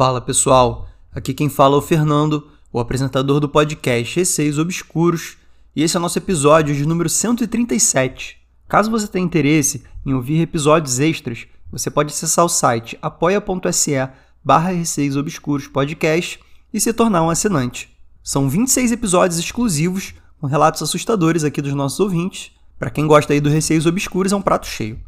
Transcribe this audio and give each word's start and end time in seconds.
Fala 0.00 0.18
pessoal, 0.18 0.88
aqui 1.12 1.34
quem 1.34 1.50
fala 1.50 1.74
é 1.74 1.78
o 1.78 1.82
Fernando, 1.82 2.48
o 2.72 2.80
apresentador 2.80 3.38
do 3.38 3.46
podcast 3.46 4.16
Receios 4.16 4.58
Obscuros, 4.58 5.36
e 5.76 5.82
esse 5.82 5.94
é 5.94 5.98
o 5.98 6.00
nosso 6.00 6.16
episódio 6.16 6.74
de 6.74 6.86
número 6.86 7.10
137. 7.10 8.38
Caso 8.66 8.90
você 8.90 9.06
tenha 9.06 9.26
interesse 9.26 9.84
em 10.06 10.14
ouvir 10.14 10.40
episódios 10.40 10.98
extras, 11.00 11.46
você 11.70 11.90
pode 11.90 12.14
acessar 12.14 12.46
o 12.46 12.48
site 12.48 12.98
apoia.se 13.02 14.08
barra 14.42 14.70
Receios 14.70 15.18
Obscuros 15.18 15.68
Podcast 15.68 16.40
e 16.72 16.80
se 16.80 16.94
tornar 16.94 17.22
um 17.22 17.28
assinante. 17.28 17.94
São 18.22 18.48
26 18.48 18.92
episódios 18.92 19.38
exclusivos 19.38 20.14
com 20.40 20.46
relatos 20.46 20.82
assustadores 20.82 21.44
aqui 21.44 21.60
dos 21.60 21.74
nossos 21.74 22.00
ouvintes. 22.00 22.52
Para 22.78 22.88
quem 22.88 23.06
gosta 23.06 23.34
aí 23.34 23.40
do 23.40 23.50
Receios 23.50 23.84
Obscuros, 23.84 24.32
é 24.32 24.36
um 24.36 24.40
prato 24.40 24.66
cheio. 24.66 24.98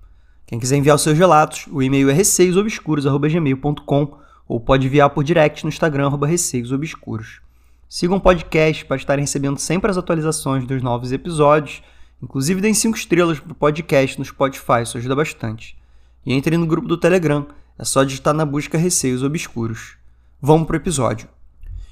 Quem 0.46 0.60
quiser 0.60 0.76
enviar 0.76 0.96
os 0.96 1.02
seus 1.02 1.16
relatos, 1.16 1.66
o 1.72 1.82
e-mail 1.82 2.10
é 2.10 2.12
receiosobscuros.gmail.com 2.12 4.20
ou 4.48 4.60
pode 4.60 4.86
enviar 4.86 5.10
por 5.10 5.24
direct 5.24 5.64
no 5.64 5.68
Instagram, 5.68 6.06
arroba 6.06 6.26
receiosobscuros. 6.26 7.40
Sigam 7.88 8.16
o 8.16 8.20
podcast 8.20 8.84
para 8.84 8.96
estarem 8.96 9.22
recebendo 9.22 9.58
sempre 9.58 9.90
as 9.90 9.98
atualizações 9.98 10.66
dos 10.66 10.82
novos 10.82 11.12
episódios. 11.12 11.82
Inclusive, 12.22 12.60
deem 12.60 12.72
5 12.72 12.96
estrelas 12.96 13.38
para 13.38 13.52
o 13.52 13.54
podcast 13.54 14.18
no 14.18 14.24
Spotify, 14.24 14.82
isso 14.82 14.96
ajuda 14.96 15.14
bastante. 15.14 15.76
E 16.24 16.32
entrem 16.32 16.58
no 16.58 16.66
grupo 16.66 16.88
do 16.88 16.96
Telegram, 16.96 17.46
é 17.78 17.84
só 17.84 18.04
digitar 18.04 18.32
na 18.32 18.46
busca 18.46 18.78
Receios 18.78 19.22
Obscuros. 19.22 19.96
Vamos 20.40 20.66
pro 20.66 20.76
episódio. 20.76 21.28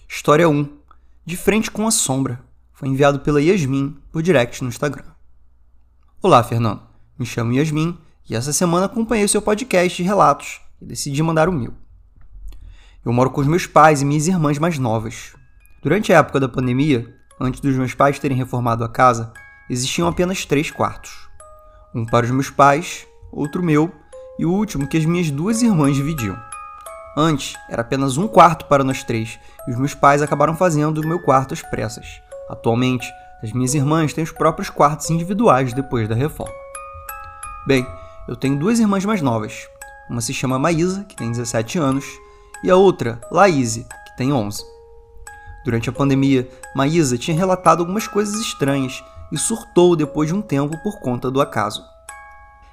História 0.08 0.48
1. 0.48 0.68
De 1.24 1.36
frente 1.36 1.70
com 1.70 1.86
a 1.86 1.90
sombra. 1.90 2.40
Foi 2.72 2.88
enviado 2.88 3.20
pela 3.20 3.42
Yasmin 3.42 3.96
por 4.10 4.22
direct 4.22 4.62
no 4.62 4.70
Instagram. 4.70 5.04
Olá, 6.22 6.42
Fernando. 6.42 6.82
Me 7.18 7.26
chamo 7.26 7.52
Yasmin 7.52 7.98
e 8.28 8.34
essa 8.34 8.52
semana 8.52 8.86
acompanhei 8.86 9.24
o 9.24 9.28
seu 9.28 9.42
podcast 9.42 9.96
de 9.96 10.08
relatos 10.08 10.60
e 10.80 10.86
decidi 10.86 11.22
mandar 11.22 11.48
o 11.48 11.52
meu. 11.52 11.74
Eu 13.02 13.14
moro 13.14 13.30
com 13.30 13.40
os 13.40 13.46
meus 13.46 13.66
pais 13.66 14.02
e 14.02 14.04
minhas 14.04 14.28
irmãs 14.28 14.58
mais 14.58 14.78
novas. 14.78 15.34
Durante 15.82 16.12
a 16.12 16.18
época 16.18 16.38
da 16.38 16.46
pandemia, 16.46 17.08
antes 17.40 17.58
dos 17.58 17.74
meus 17.74 17.94
pais 17.94 18.18
terem 18.18 18.36
reformado 18.36 18.84
a 18.84 18.88
casa, 18.90 19.32
existiam 19.70 20.06
apenas 20.06 20.44
três 20.44 20.70
quartos. 20.70 21.10
Um 21.94 22.04
para 22.04 22.26
os 22.26 22.30
meus 22.30 22.50
pais, 22.50 23.06
outro 23.32 23.62
meu 23.62 23.90
e 24.38 24.44
o 24.44 24.52
último 24.52 24.86
que 24.86 24.98
as 24.98 25.06
minhas 25.06 25.30
duas 25.30 25.62
irmãs 25.62 25.96
dividiam. 25.96 26.38
Antes, 27.16 27.54
era 27.70 27.80
apenas 27.80 28.18
um 28.18 28.28
quarto 28.28 28.66
para 28.66 28.84
nós 28.84 29.02
três 29.02 29.38
e 29.66 29.70
os 29.70 29.78
meus 29.78 29.94
pais 29.94 30.20
acabaram 30.20 30.54
fazendo 30.54 30.98
o 30.98 31.06
meu 31.06 31.20
quarto 31.22 31.54
às 31.54 31.62
pressas. 31.62 32.06
Atualmente, 32.50 33.08
as 33.42 33.50
minhas 33.50 33.74
irmãs 33.74 34.12
têm 34.12 34.22
os 34.22 34.30
próprios 34.30 34.68
quartos 34.68 35.08
individuais 35.08 35.72
depois 35.72 36.06
da 36.06 36.14
reforma. 36.14 36.52
Bem, 37.66 37.86
eu 38.28 38.36
tenho 38.36 38.58
duas 38.58 38.78
irmãs 38.78 39.06
mais 39.06 39.22
novas. 39.22 39.66
Uma 40.10 40.20
se 40.20 40.34
chama 40.34 40.58
Maísa, 40.58 41.04
que 41.04 41.16
tem 41.16 41.30
17 41.30 41.78
anos, 41.78 42.04
e 42.62 42.70
a 42.70 42.76
outra, 42.76 43.20
Laíse, 43.30 43.86
que 44.06 44.16
tem 44.16 44.32
11. 44.32 44.62
Durante 45.64 45.90
a 45.90 45.92
pandemia, 45.92 46.48
Maísa 46.74 47.18
tinha 47.18 47.36
relatado 47.36 47.80
algumas 47.80 48.08
coisas 48.08 48.40
estranhas 48.40 49.02
e 49.30 49.38
surtou 49.38 49.94
depois 49.94 50.28
de 50.28 50.34
um 50.34 50.42
tempo 50.42 50.76
por 50.82 50.98
conta 51.00 51.30
do 51.30 51.40
acaso. 51.40 51.84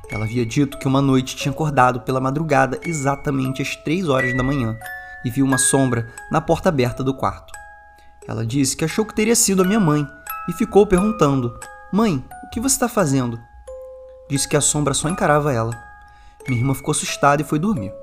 Ela 0.09 0.23
havia 0.23 0.45
dito 0.45 0.77
que 0.77 0.87
uma 0.87 1.01
noite 1.01 1.35
tinha 1.35 1.51
acordado 1.51 2.01
pela 2.01 2.21
madrugada 2.21 2.79
exatamente 2.85 3.61
às 3.61 3.75
3 3.75 4.07
horas 4.07 4.35
da 4.35 4.43
manhã 4.43 4.77
e 5.25 5.29
viu 5.29 5.45
uma 5.45 5.57
sombra 5.57 6.13
na 6.31 6.39
porta 6.39 6.69
aberta 6.69 7.03
do 7.03 7.13
quarto. 7.13 7.53
Ela 8.25 8.45
disse 8.45 8.75
que 8.75 8.85
achou 8.85 9.05
que 9.05 9.15
teria 9.15 9.35
sido 9.35 9.61
a 9.61 9.65
minha 9.65 9.79
mãe 9.79 10.07
e 10.49 10.53
ficou 10.53 10.87
perguntando: 10.87 11.57
Mãe, 11.91 12.23
o 12.45 12.49
que 12.49 12.59
você 12.59 12.75
está 12.75 12.87
fazendo? 12.87 13.37
Disse 14.29 14.47
que 14.47 14.55
a 14.55 14.61
sombra 14.61 14.93
só 14.93 15.09
encarava 15.09 15.53
ela. 15.53 15.71
Minha 16.47 16.61
irmã 16.61 16.73
ficou 16.73 16.91
assustada 16.91 17.41
e 17.41 17.45
foi 17.45 17.59
dormir. 17.59 17.93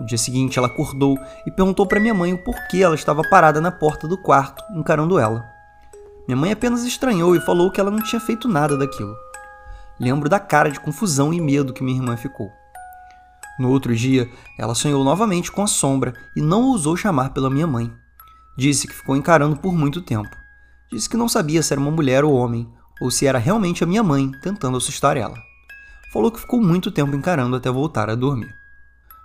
No 0.00 0.06
dia 0.06 0.18
seguinte, 0.18 0.58
ela 0.58 0.68
acordou 0.68 1.18
e 1.46 1.50
perguntou 1.50 1.86
para 1.86 2.00
minha 2.00 2.14
mãe 2.14 2.32
o 2.32 2.38
porquê 2.38 2.82
ela 2.82 2.94
estava 2.94 3.22
parada 3.28 3.60
na 3.60 3.70
porta 3.70 4.08
do 4.08 4.18
quarto, 4.18 4.62
encarando 4.74 5.18
ela. 5.18 5.44
Minha 6.26 6.36
mãe 6.36 6.52
apenas 6.52 6.84
estranhou 6.84 7.36
e 7.36 7.40
falou 7.40 7.70
que 7.70 7.80
ela 7.80 7.90
não 7.90 8.02
tinha 8.02 8.20
feito 8.20 8.48
nada 8.48 8.76
daquilo. 8.76 9.14
Lembro 10.00 10.28
da 10.28 10.40
cara 10.40 10.70
de 10.70 10.80
confusão 10.80 11.32
e 11.32 11.40
medo 11.40 11.72
que 11.72 11.82
minha 11.82 11.98
irmã 11.98 12.16
ficou. 12.16 12.50
No 13.58 13.70
outro 13.70 13.94
dia, 13.94 14.30
ela 14.58 14.74
sonhou 14.74 15.04
novamente 15.04 15.52
com 15.52 15.62
a 15.62 15.66
sombra 15.66 16.14
e 16.34 16.40
não 16.40 16.62
ousou 16.62 16.96
chamar 16.96 17.30
pela 17.30 17.50
minha 17.50 17.66
mãe. 17.66 17.92
Disse 18.56 18.88
que 18.88 18.94
ficou 18.94 19.16
encarando 19.16 19.56
por 19.56 19.72
muito 19.72 20.00
tempo. 20.00 20.30
Disse 20.90 21.08
que 21.08 21.16
não 21.16 21.28
sabia 21.28 21.62
se 21.62 21.72
era 21.72 21.80
uma 21.80 21.90
mulher 21.90 22.24
ou 22.24 22.34
homem, 22.34 22.68
ou 23.00 23.10
se 23.10 23.26
era 23.26 23.38
realmente 23.38 23.84
a 23.84 23.86
minha 23.86 24.02
mãe 24.02 24.30
tentando 24.42 24.76
assustar 24.76 25.16
ela. 25.16 25.36
Falou 26.12 26.30
que 26.30 26.40
ficou 26.40 26.60
muito 26.60 26.90
tempo 26.90 27.16
encarando 27.16 27.56
até 27.56 27.70
voltar 27.70 28.10
a 28.10 28.14
dormir. 28.14 28.61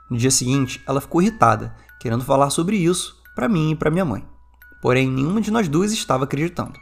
No 0.10 0.18
dia 0.18 0.32
seguinte, 0.32 0.82
ela 0.88 1.02
ficou 1.02 1.22
irritada, 1.22 1.76
querendo 2.00 2.24
falar 2.24 2.50
sobre 2.50 2.78
isso 2.78 3.22
para 3.36 3.50
mim 3.50 3.72
e 3.72 3.76
para 3.76 3.92
minha 3.92 4.06
mãe. 4.06 4.26
Porém, 4.82 5.10
nenhuma 5.10 5.42
de 5.42 5.52
nós 5.52 5.68
duas 5.68 5.92
estava 5.92 6.24
acreditando. 6.24 6.80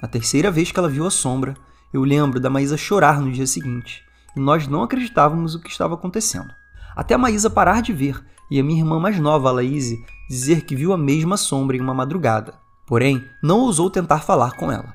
Na 0.00 0.08
terceira 0.08 0.50
vez 0.50 0.70
que 0.70 0.78
ela 0.78 0.88
viu 0.88 1.06
a 1.06 1.10
sombra, 1.10 1.54
eu 1.92 2.02
lembro 2.02 2.40
da 2.40 2.50
Maísa 2.50 2.76
chorar 2.76 3.20
no 3.20 3.30
dia 3.30 3.46
seguinte, 3.46 4.02
e 4.36 4.40
nós 4.40 4.66
não 4.66 4.82
acreditávamos 4.82 5.54
o 5.54 5.60
que 5.60 5.70
estava 5.70 5.94
acontecendo. 5.94 6.50
Até 6.96 7.14
a 7.14 7.18
Maísa 7.18 7.50
parar 7.50 7.82
de 7.82 7.92
ver 7.92 8.24
e 8.50 8.60
a 8.60 8.64
minha 8.64 8.80
irmã 8.80 9.00
mais 9.00 9.18
nova, 9.18 9.48
a 9.48 9.52
Laíse, 9.52 10.04
dizer 10.28 10.62
que 10.62 10.76
viu 10.76 10.92
a 10.92 10.98
mesma 10.98 11.36
sombra 11.36 11.76
em 11.76 11.80
uma 11.80 11.94
madrugada. 11.94 12.54
Porém, 12.86 13.24
não 13.42 13.60
ousou 13.60 13.90
tentar 13.90 14.20
falar 14.20 14.52
com 14.52 14.70
ela. 14.70 14.94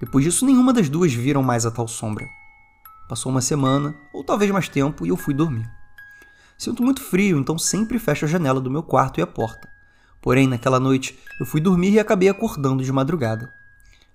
Depois 0.00 0.24
disso, 0.24 0.46
nenhuma 0.46 0.72
das 0.72 0.88
duas 0.88 1.12
viram 1.12 1.42
mais 1.42 1.66
a 1.66 1.70
tal 1.70 1.88
sombra. 1.88 2.26
Passou 3.08 3.30
uma 3.30 3.40
semana, 3.40 3.94
ou 4.12 4.24
talvez 4.24 4.50
mais 4.50 4.68
tempo, 4.68 5.04
e 5.04 5.08
eu 5.08 5.16
fui 5.16 5.34
dormir. 5.34 5.68
Sinto 6.62 6.80
muito 6.80 7.02
frio, 7.02 7.40
então 7.40 7.58
sempre 7.58 7.98
fecho 7.98 8.24
a 8.24 8.28
janela 8.28 8.60
do 8.60 8.70
meu 8.70 8.84
quarto 8.84 9.18
e 9.18 9.20
a 9.20 9.26
porta. 9.26 9.68
Porém, 10.22 10.46
naquela 10.46 10.78
noite, 10.78 11.18
eu 11.40 11.44
fui 11.44 11.60
dormir 11.60 11.90
e 11.90 11.98
acabei 11.98 12.28
acordando 12.28 12.84
de 12.84 12.92
madrugada. 12.92 13.52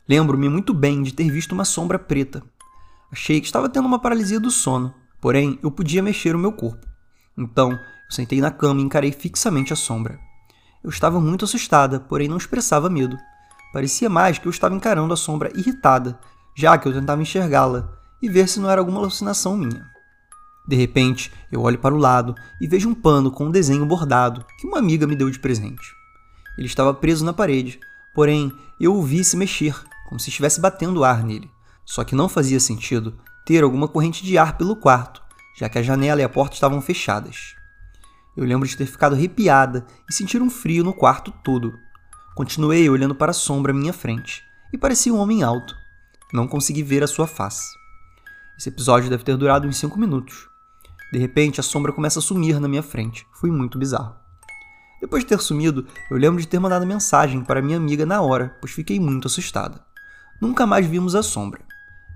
Lembro-me 0.08 0.48
muito 0.48 0.74
bem 0.74 1.04
de 1.04 1.14
ter 1.14 1.30
visto 1.30 1.52
uma 1.52 1.66
sombra 1.66 2.00
preta. 2.00 2.42
Achei 3.12 3.42
que 3.42 3.48
estava 3.48 3.68
tendo 3.68 3.86
uma 3.86 4.00
paralisia 4.00 4.40
do 4.40 4.50
sono, 4.50 4.94
porém 5.20 5.60
eu 5.62 5.70
podia 5.70 6.02
mexer 6.02 6.38
o 6.38 6.40
meu 6.40 6.54
corpo. 6.54 6.88
Então, 7.38 7.72
eu 7.74 7.80
sentei 8.10 8.40
na 8.40 8.50
cama 8.50 8.80
e 8.80 8.86
encarei 8.86 9.12
fixamente 9.12 9.74
a 9.74 9.76
sombra. 9.76 10.18
Eu 10.82 10.90
estava 10.90 11.20
muito 11.20 11.44
assustada, 11.44 12.00
porém 12.00 12.30
não 12.30 12.38
expressava 12.38 12.90
medo. 12.90 13.18
Parecia 13.74 14.10
mais 14.10 14.40
que 14.40 14.48
eu 14.48 14.52
estava 14.52 14.74
encarando 14.74 15.14
a 15.14 15.18
sombra 15.18 15.52
irritada, 15.54 16.18
já 16.56 16.78
que 16.78 16.88
eu 16.88 16.94
tentava 16.94 17.22
enxergá-la 17.22 17.92
e 18.22 18.30
ver 18.30 18.48
se 18.48 18.62
não 18.62 18.70
era 18.70 18.80
alguma 18.80 19.00
alucinação 19.00 19.58
minha. 19.58 19.97
De 20.68 20.76
repente, 20.76 21.32
eu 21.52 21.62
olho 21.62 21.80
para 21.80 21.96
o 21.96 21.98
lado 21.98 22.36
e 22.60 22.68
vejo 22.68 22.90
um 22.90 22.94
pano 22.94 23.32
com 23.32 23.46
um 23.46 23.52
desenho 23.52 23.86
bordado 23.86 24.46
que 24.60 24.68
uma 24.68 24.80
amiga 24.80 25.08
me 25.08 25.16
deu 25.16 25.30
de 25.30 25.40
presente. 25.40 25.96
Ele 26.58 26.68
estava 26.68 26.94
preso 26.94 27.24
na 27.24 27.32
parede, 27.32 27.80
porém 28.14 28.52
eu 28.80 28.94
o 28.96 29.02
vi 29.02 29.24
se 29.24 29.38
mexer, 29.38 29.76
como 30.08 30.20
se 30.20 30.30
estivesse 30.30 30.60
batendo 30.60 31.04
ar 31.04 31.24
nele. 31.24 31.50
Só 31.86 32.04
que 32.04 32.16
não 32.16 32.28
fazia 32.28 32.60
sentido 32.60 33.18
ter 33.46 33.64
alguma 33.64 33.88
corrente 33.88 34.26
de 34.26 34.38
ar 34.38 34.58
pelo 34.58 34.76
quarto, 34.76 35.22
já 35.56 35.70
que 35.70 35.80
a 35.80 35.84
janela 35.84 36.20
e 36.20 36.24
a 36.24 36.30
porta 36.30 36.56
estavam 36.56 36.82
fechadas. 36.82 37.56
Eu 38.36 38.44
lembro 38.44 38.68
de 38.68 38.76
ter 38.76 38.86
ficado 38.86 39.16
arrepiada 39.16 39.88
e 40.10 40.14
sentir 40.14 40.42
um 40.42 40.50
frio 40.50 40.84
no 40.84 40.94
quarto 40.94 41.32
todo. 41.44 41.74
Continuei 42.36 42.90
olhando 42.90 43.16
para 43.16 43.32
a 43.32 43.34
sombra 43.34 43.72
à 43.72 43.76
minha 43.76 43.94
frente, 43.94 44.44
e 44.72 44.78
parecia 44.78 45.14
um 45.14 45.18
homem 45.18 45.44
alto. 45.44 45.76
Não 46.34 46.48
consegui 46.48 46.84
ver 46.84 47.04
a 47.04 47.08
sua 47.08 47.26
face. 47.26 47.70
Esse 48.60 48.70
episódio 48.70 49.10
deve 49.10 49.24
ter 49.24 49.38
durado 49.38 49.68
uns 49.68 49.78
5 49.78 49.98
minutos. 49.98 50.50
De 51.12 51.20
repente, 51.20 51.60
a 51.60 51.64
sombra 51.64 51.92
começa 51.92 52.20
a 52.20 52.22
sumir 52.22 52.60
na 52.60 52.68
minha 52.68 52.84
frente. 52.84 53.26
Foi 53.34 53.50
muito 53.50 53.78
bizarro. 53.78 54.16
Depois 55.00 55.24
de 55.24 55.30
ter 55.30 55.40
sumido, 55.40 55.86
eu 56.10 56.18
lembro 56.18 56.42
de 56.42 56.48
ter 56.48 56.60
mandado 56.60 56.86
mensagem 56.86 57.42
para 57.42 57.62
minha 57.62 57.78
amiga 57.78 58.06
na 58.06 58.22
hora, 58.22 58.56
pois 58.60 58.74
fiquei 58.74 59.00
muito 59.00 59.28
assustada. 59.28 59.80
Nunca 60.42 60.66
mais 60.66 60.86
vimos 60.86 61.16
a 61.16 61.22
sombra. 61.22 61.62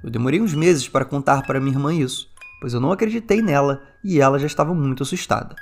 Eu 0.04 0.10
demorei 0.10 0.42
uns 0.42 0.54
meses 0.54 0.90
para 0.90 1.06
contar 1.06 1.44
para 1.44 1.60
minha 1.60 1.76
irmã 1.76 1.94
isso, 1.94 2.28
pois 2.60 2.74
eu 2.74 2.80
não 2.80 2.92
acreditei 2.92 3.42
nela 3.42 3.84
e 4.04 4.20
ela 4.20 4.40
já 4.40 4.48
estava 4.48 4.74
muito 4.74 5.04
assustada. 5.04 5.56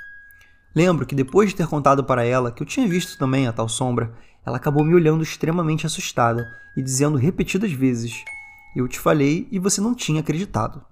Lembro 0.74 1.04
que 1.04 1.14
depois 1.14 1.50
de 1.50 1.56
ter 1.56 1.66
contado 1.66 2.04
para 2.04 2.24
ela 2.24 2.50
que 2.50 2.62
eu 2.62 2.66
tinha 2.66 2.88
visto 2.88 3.18
também 3.18 3.46
a 3.46 3.52
tal 3.52 3.68
sombra, 3.68 4.14
ela 4.46 4.56
acabou 4.56 4.84
me 4.84 4.94
olhando 4.94 5.22
extremamente 5.22 5.84
assustada 5.84 6.46
e 6.76 6.82
dizendo 6.82 7.18
repetidas 7.18 7.72
vezes: 7.72 8.24
Eu 8.74 8.88
te 8.88 8.98
falei 8.98 9.46
e 9.50 9.58
você 9.58 9.80
não 9.80 9.94
tinha 9.94 10.20
acreditado. 10.20 10.84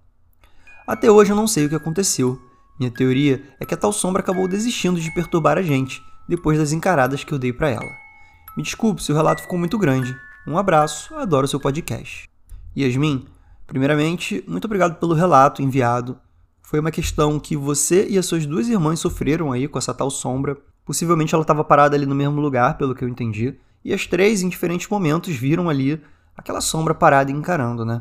Até 0.88 1.10
hoje 1.10 1.32
eu 1.32 1.36
não 1.36 1.46
sei 1.46 1.66
o 1.66 1.68
que 1.68 1.74
aconteceu. 1.74 2.40
Minha 2.80 2.90
teoria 2.90 3.44
é 3.60 3.66
que 3.66 3.74
a 3.74 3.76
tal 3.76 3.92
sombra 3.92 4.22
acabou 4.22 4.48
desistindo 4.48 4.98
de 4.98 5.12
perturbar 5.12 5.58
a 5.58 5.62
gente 5.62 6.02
depois 6.26 6.56
das 6.56 6.72
encaradas 6.72 7.22
que 7.22 7.30
eu 7.30 7.38
dei 7.38 7.52
para 7.52 7.68
ela. 7.68 7.90
Me 8.56 8.62
desculpe 8.62 9.02
se 9.02 9.12
o 9.12 9.14
relato 9.14 9.42
ficou 9.42 9.58
muito 9.58 9.76
grande. 9.76 10.16
Um 10.46 10.56
abraço, 10.56 11.14
adoro 11.14 11.46
seu 11.46 11.60
podcast. 11.60 12.26
Yasmin, 12.74 13.26
primeiramente, 13.66 14.42
muito 14.48 14.64
obrigado 14.64 14.98
pelo 14.98 15.12
relato 15.12 15.60
enviado. 15.60 16.18
Foi 16.62 16.80
uma 16.80 16.90
questão 16.90 17.38
que 17.38 17.54
você 17.54 18.08
e 18.08 18.16
as 18.16 18.24
suas 18.24 18.46
duas 18.46 18.66
irmãs 18.66 18.98
sofreram 18.98 19.52
aí 19.52 19.68
com 19.68 19.76
essa 19.76 19.92
tal 19.92 20.10
sombra. 20.10 20.56
Possivelmente 20.86 21.34
ela 21.34 21.42
estava 21.42 21.62
parada 21.62 21.96
ali 21.96 22.06
no 22.06 22.14
mesmo 22.14 22.40
lugar, 22.40 22.78
pelo 22.78 22.94
que 22.94 23.04
eu 23.04 23.08
entendi. 23.10 23.58
E 23.84 23.92
as 23.92 24.06
três, 24.06 24.40
em 24.40 24.48
diferentes 24.48 24.88
momentos, 24.88 25.36
viram 25.36 25.68
ali 25.68 26.02
aquela 26.34 26.62
sombra 26.62 26.94
parada 26.94 27.30
encarando, 27.30 27.84
né? 27.84 28.00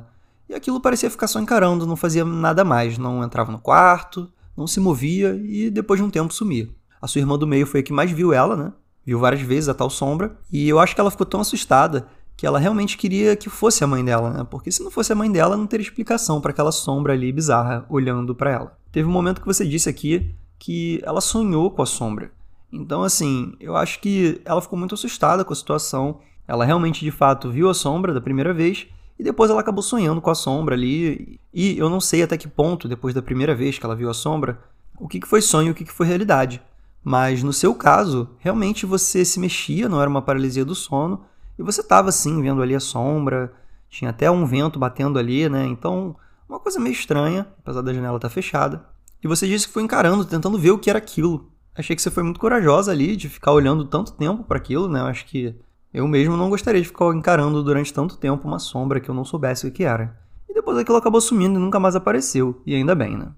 E 0.49 0.53
aquilo 0.53 0.79
parecia 0.79 1.09
ficar 1.09 1.27
só 1.27 1.39
encarando, 1.39 1.85
não 1.85 1.95
fazia 1.95 2.23
nada 2.23 2.63
mais, 2.63 2.97
não 2.97 3.23
entrava 3.23 3.51
no 3.51 3.59
quarto, 3.59 4.31
não 4.55 4.65
se 4.65 4.79
movia 4.79 5.35
e 5.43 5.69
depois 5.69 5.99
de 5.99 6.05
um 6.05 6.09
tempo 6.09 6.33
sumia. 6.33 6.69
A 7.01 7.07
sua 7.07 7.19
irmã 7.19 7.37
do 7.37 7.45
meio 7.45 7.67
foi 7.67 7.81
a 7.81 7.83
que 7.83 7.93
mais 7.93 8.09
viu 8.09 8.33
ela, 8.33 8.55
né? 8.55 8.73
Viu 9.05 9.19
várias 9.19 9.41
vezes 9.41 9.69
a 9.69 9.73
tal 9.73 9.89
sombra. 9.89 10.37
E 10.51 10.67
eu 10.67 10.79
acho 10.79 10.95
que 10.95 11.01
ela 11.01 11.11
ficou 11.11 11.25
tão 11.25 11.41
assustada 11.41 12.07
que 12.35 12.45
ela 12.45 12.59
realmente 12.59 12.97
queria 12.97 13.35
que 13.35 13.49
fosse 13.49 13.83
a 13.83 13.87
mãe 13.87 14.03
dela, 14.03 14.29
né? 14.29 14.47
Porque 14.49 14.71
se 14.71 14.83
não 14.83 14.91
fosse 14.91 15.11
a 15.11 15.15
mãe 15.15 15.31
dela, 15.31 15.57
não 15.57 15.67
teria 15.67 15.85
explicação 15.85 16.41
para 16.41 16.51
aquela 16.51 16.71
sombra 16.71 17.13
ali 17.13 17.31
bizarra 17.31 17.85
olhando 17.89 18.33
para 18.35 18.51
ela. 18.51 18.77
Teve 18.91 19.07
um 19.07 19.11
momento 19.11 19.41
que 19.41 19.47
você 19.47 19.65
disse 19.65 19.89
aqui 19.89 20.33
que 20.59 21.01
ela 21.03 21.21
sonhou 21.21 21.69
com 21.71 21.81
a 21.81 21.85
sombra. 21.85 22.31
Então, 22.71 23.03
assim, 23.03 23.53
eu 23.59 23.75
acho 23.75 23.99
que 23.99 24.41
ela 24.43 24.61
ficou 24.61 24.77
muito 24.77 24.95
assustada 24.95 25.45
com 25.45 25.53
a 25.53 25.55
situação. 25.55 26.19
Ela 26.47 26.65
realmente, 26.65 27.03
de 27.03 27.11
fato, 27.11 27.49
viu 27.49 27.69
a 27.69 27.73
sombra 27.73 28.13
da 28.13 28.21
primeira 28.21 28.53
vez 28.53 28.87
e 29.19 29.23
depois 29.23 29.49
ela 29.49 29.61
acabou 29.61 29.81
sonhando 29.81 30.21
com 30.21 30.29
a 30.29 30.35
sombra 30.35 30.75
ali. 30.75 31.39
E 31.53 31.77
eu 31.77 31.89
não 31.89 31.99
sei 31.99 32.23
até 32.23 32.37
que 32.37 32.47
ponto, 32.47 32.87
depois 32.87 33.13
da 33.13 33.21
primeira 33.21 33.55
vez 33.55 33.79
que 33.79 33.85
ela 33.85 33.95
viu 33.95 34.09
a 34.09 34.13
sombra, 34.13 34.59
o 34.99 35.07
que 35.07 35.25
foi 35.25 35.41
sonho 35.41 35.69
e 35.69 35.71
o 35.71 35.75
que 35.75 35.85
foi 35.85 36.05
realidade. 36.05 36.61
Mas 37.03 37.41
no 37.41 37.53
seu 37.53 37.73
caso, 37.73 38.29
realmente 38.39 38.85
você 38.85 39.23
se 39.23 39.39
mexia, 39.39 39.87
não 39.87 40.01
era 40.01 40.09
uma 40.09 40.21
paralisia 40.21 40.65
do 40.65 40.75
sono, 40.75 41.23
e 41.57 41.63
você 41.63 41.81
estava 41.81 42.09
assim, 42.09 42.41
vendo 42.41 42.61
ali 42.61 42.75
a 42.75 42.79
sombra, 42.79 43.53
tinha 43.89 44.09
até 44.09 44.29
um 44.29 44.45
vento 44.45 44.77
batendo 44.77 45.17
ali, 45.17 45.47
né? 45.49 45.65
Então, 45.65 46.15
uma 46.47 46.59
coisa 46.59 46.79
meio 46.79 46.93
estranha, 46.93 47.47
apesar 47.59 47.81
da 47.81 47.93
janela 47.93 48.17
estar 48.17 48.29
tá 48.29 48.33
fechada. 48.33 48.85
E 49.23 49.27
você 49.27 49.47
disse 49.47 49.67
que 49.67 49.73
foi 49.73 49.83
encarando, 49.83 50.25
tentando 50.25 50.59
ver 50.59 50.71
o 50.71 50.77
que 50.77 50.89
era 50.89 50.99
aquilo. 50.99 51.49
Achei 51.73 51.95
que 51.95 52.01
você 52.01 52.11
foi 52.11 52.23
muito 52.23 52.39
corajosa 52.39 52.91
ali 52.91 53.15
de 53.15 53.29
ficar 53.29 53.51
olhando 53.51 53.85
tanto 53.85 54.13
tempo 54.13 54.43
para 54.43 54.57
aquilo, 54.57 54.87
né? 54.87 54.99
Eu 54.99 55.05
acho 55.05 55.25
que 55.25 55.55
eu 55.93 56.07
mesmo 56.07 56.35
não 56.35 56.49
gostaria 56.49 56.81
de 56.81 56.87
ficar 56.87 57.15
encarando 57.15 57.63
durante 57.63 57.93
tanto 57.93 58.17
tempo 58.17 58.47
uma 58.47 58.59
sombra 58.59 58.99
que 58.99 59.09
eu 59.09 59.15
não 59.15 59.23
soubesse 59.23 59.65
o 59.65 59.71
que 59.71 59.83
era. 59.83 60.19
E 60.49 60.53
depois 60.53 60.77
aquilo 60.77 60.97
acabou 60.97 61.21
sumindo 61.21 61.57
e 61.57 61.61
nunca 61.61 61.79
mais 61.79 61.95
apareceu, 61.95 62.61
e 62.65 62.75
ainda 62.75 62.93
bem, 62.93 63.17
né? 63.17 63.29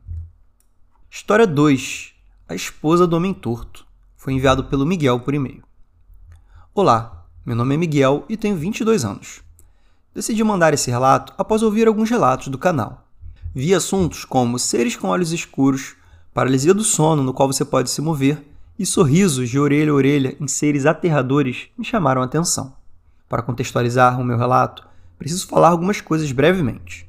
História 1.10 1.46
2. 1.46 2.14
A 2.48 2.56
esposa 2.56 3.06
do 3.06 3.16
homem 3.16 3.34
torto. 3.34 3.86
Foi 4.18 4.34
enviado 4.34 4.66
pelo 4.66 4.86
Miguel 4.86 5.20
por 5.20 5.34
e-mail. 5.34 5.64
Olá, 6.74 7.26
meu 7.46 7.56
nome 7.56 7.76
é 7.76 7.78
Miguel 7.78 8.26
e 8.28 8.36
tenho 8.36 8.58
22 8.58 9.06
anos. 9.06 9.42
Decidi 10.14 10.44
mandar 10.44 10.74
esse 10.74 10.90
relato 10.90 11.34
após 11.38 11.62
ouvir 11.62 11.88
alguns 11.88 12.10
relatos 12.10 12.48
do 12.48 12.58
canal. 12.58 13.08
Vi 13.54 13.74
assuntos 13.74 14.26
como 14.26 14.60
seres 14.60 14.96
com 14.96 15.08
olhos 15.08 15.32
escuros, 15.32 15.96
paralisia 16.34 16.74
do 16.74 16.84
sono 16.84 17.24
no 17.24 17.34
qual 17.34 17.52
você 17.52 17.64
pode 17.64 17.90
se 17.90 18.02
mover 18.02 18.44
e 18.80 18.86
sorrisos 18.86 19.50
de 19.50 19.60
orelha 19.60 19.92
a 19.92 19.94
orelha 19.94 20.38
em 20.40 20.48
seres 20.48 20.86
aterradores 20.86 21.68
me 21.78 21.84
chamaram 21.84 22.22
a 22.22 22.26
atenção. 22.26 22.74
Para 23.28 23.42
contextualizar 23.42 24.18
o 24.22 24.24
meu 24.24 24.38
relato, 24.38 24.88
preciso 25.18 25.46
falar 25.48 25.68
algumas 25.68 26.00
coisas 26.00 26.32
brevemente. 26.32 27.06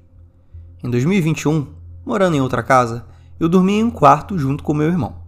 Em 0.83 0.91
2021, 0.91 1.69
morando 2.05 2.35
em 2.35 2.41
outra 2.41 2.61
casa, 2.61 3.07
eu 3.39 3.49
dormi 3.49 3.75
em 3.75 3.85
um 3.85 3.91
quarto 3.91 4.37
junto 4.37 4.65
com 4.65 4.75
meu 4.75 4.89
irmão. 4.89 5.19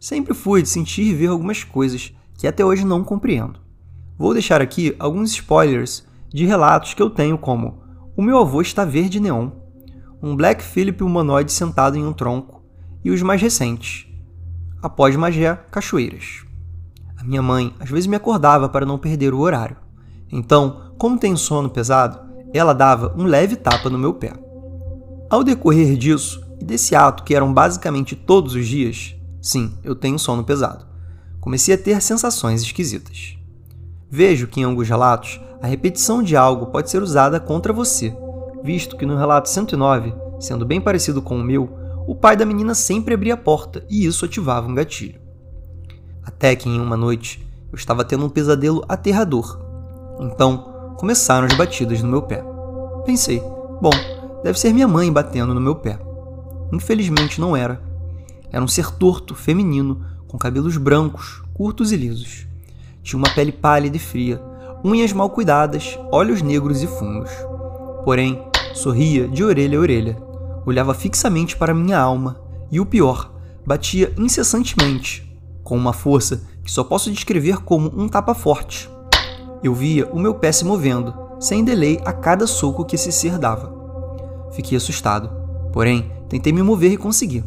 Sempre 0.00 0.34
fui 0.34 0.62
de 0.62 0.68
sentir 0.68 1.04
e 1.04 1.14
ver 1.14 1.28
algumas 1.28 1.62
coisas 1.62 2.12
que 2.36 2.48
até 2.48 2.64
hoje 2.64 2.84
não 2.84 3.04
compreendo. 3.04 3.60
Vou 4.18 4.32
deixar 4.32 4.60
aqui 4.60 4.96
alguns 4.98 5.30
spoilers 5.30 6.04
de 6.28 6.44
relatos 6.44 6.92
que 6.92 7.02
eu 7.02 7.08
tenho 7.08 7.38
como 7.38 7.84
O 8.16 8.22
meu 8.22 8.38
avô 8.38 8.60
está 8.60 8.84
verde 8.84 9.20
neon, 9.20 9.50
um 10.20 10.34
Black 10.34 10.60
Philip 10.60 11.04
humanoide 11.04 11.52
sentado 11.52 11.96
em 11.96 12.04
um 12.04 12.12
tronco 12.12 12.64
e 13.04 13.12
os 13.12 13.22
mais 13.22 13.40
recentes, 13.40 14.08
Após 14.84 15.16
Magé, 15.16 15.58
Cachoeiras. 15.70 16.44
A 17.16 17.24
minha 17.24 17.40
mãe 17.40 17.74
às 17.80 17.88
vezes 17.88 18.06
me 18.06 18.16
acordava 18.16 18.68
para 18.68 18.84
não 18.84 18.98
perder 18.98 19.32
o 19.32 19.38
horário. 19.38 19.78
Então, 20.30 20.92
como 20.98 21.18
tenho 21.18 21.38
sono 21.38 21.70
pesado, 21.70 22.20
ela 22.52 22.74
dava 22.74 23.14
um 23.16 23.24
leve 23.24 23.56
tapa 23.56 23.88
no 23.88 23.96
meu 23.96 24.12
pé. 24.12 24.34
Ao 25.30 25.42
decorrer 25.42 25.96
disso 25.96 26.46
e 26.60 26.64
desse 26.66 26.94
ato 26.94 27.24
que 27.24 27.34
eram 27.34 27.50
basicamente 27.50 28.14
todos 28.14 28.54
os 28.54 28.66
dias, 28.66 29.16
sim, 29.40 29.72
eu 29.82 29.94
tenho 29.94 30.18
sono 30.18 30.44
pesado, 30.44 30.84
comecei 31.40 31.74
a 31.74 31.78
ter 31.78 32.02
sensações 32.02 32.60
esquisitas. 32.60 33.38
Vejo 34.10 34.46
que 34.46 34.60
em 34.60 34.64
alguns 34.64 34.90
relatos 34.90 35.40
a 35.62 35.66
repetição 35.66 36.22
de 36.22 36.36
algo 36.36 36.66
pode 36.66 36.90
ser 36.90 37.02
usada 37.02 37.40
contra 37.40 37.72
você, 37.72 38.14
visto 38.62 38.98
que 38.98 39.06
no 39.06 39.16
relato 39.16 39.48
109, 39.48 40.12
sendo 40.38 40.66
bem 40.66 40.78
parecido 40.78 41.22
com 41.22 41.38
o 41.38 41.42
meu, 41.42 41.83
o 42.06 42.14
pai 42.14 42.36
da 42.36 42.44
menina 42.44 42.74
sempre 42.74 43.14
abria 43.14 43.34
a 43.34 43.38
porta 43.38 43.84
e 43.88 44.04
isso 44.04 44.24
ativava 44.24 44.68
um 44.68 44.74
gatilho. 44.74 45.20
Até 46.22 46.54
que 46.54 46.68
em 46.68 46.80
uma 46.80 46.96
noite 46.96 47.46
eu 47.72 47.76
estava 47.76 48.04
tendo 48.04 48.26
um 48.26 48.28
pesadelo 48.28 48.84
aterrador. 48.88 49.58
Então 50.20 50.94
começaram 50.98 51.46
as 51.46 51.54
batidas 51.54 52.02
no 52.02 52.08
meu 52.08 52.22
pé. 52.22 52.44
Pensei, 53.04 53.40
bom, 53.80 53.90
deve 54.42 54.58
ser 54.58 54.72
minha 54.72 54.88
mãe 54.88 55.12
batendo 55.12 55.54
no 55.54 55.60
meu 55.60 55.76
pé. 55.76 55.98
Infelizmente 56.72 57.40
não 57.40 57.56
era. 57.56 57.82
Era 58.52 58.62
um 58.62 58.68
ser 58.68 58.90
torto, 58.92 59.34
feminino, 59.34 60.04
com 60.28 60.38
cabelos 60.38 60.76
brancos, 60.76 61.42
curtos 61.54 61.90
e 61.90 61.96
lisos. 61.96 62.46
Tinha 63.02 63.18
uma 63.18 63.34
pele 63.34 63.52
pálida 63.52 63.96
e 63.96 64.00
fria, 64.00 64.40
unhas 64.84 65.12
mal 65.12 65.30
cuidadas, 65.30 65.98
olhos 66.12 66.42
negros 66.42 66.82
e 66.82 66.86
fundos. 66.86 67.30
Porém, 68.04 68.46
sorria 68.74 69.26
de 69.26 69.42
orelha 69.42 69.78
a 69.78 69.80
orelha, 69.80 70.16
olhava 70.66 70.94
fixamente 70.94 71.56
para 71.56 71.74
minha 71.74 71.98
alma 71.98 72.40
e, 72.70 72.80
o 72.80 72.86
pior, 72.86 73.32
batia 73.66 74.12
incessantemente, 74.18 75.38
com 75.62 75.76
uma 75.76 75.92
força 75.92 76.42
que 76.62 76.70
só 76.70 76.82
posso 76.82 77.10
descrever 77.10 77.62
como 77.62 77.92
um 77.94 78.08
tapa 78.08 78.34
forte. 78.34 78.90
Eu 79.62 79.74
via 79.74 80.06
o 80.12 80.18
meu 80.18 80.34
pé 80.34 80.52
se 80.52 80.64
movendo, 80.64 81.14
sem 81.40 81.64
delay 81.64 82.00
a 82.04 82.12
cada 82.12 82.46
soco 82.46 82.84
que 82.84 82.96
esse 82.96 83.12
ser 83.12 83.38
dava. 83.38 83.72
Fiquei 84.52 84.76
assustado, 84.76 85.30
porém 85.72 86.10
tentei 86.28 86.52
me 86.52 86.62
mover 86.62 86.92
e 86.92 86.96
consegui. 86.96 87.44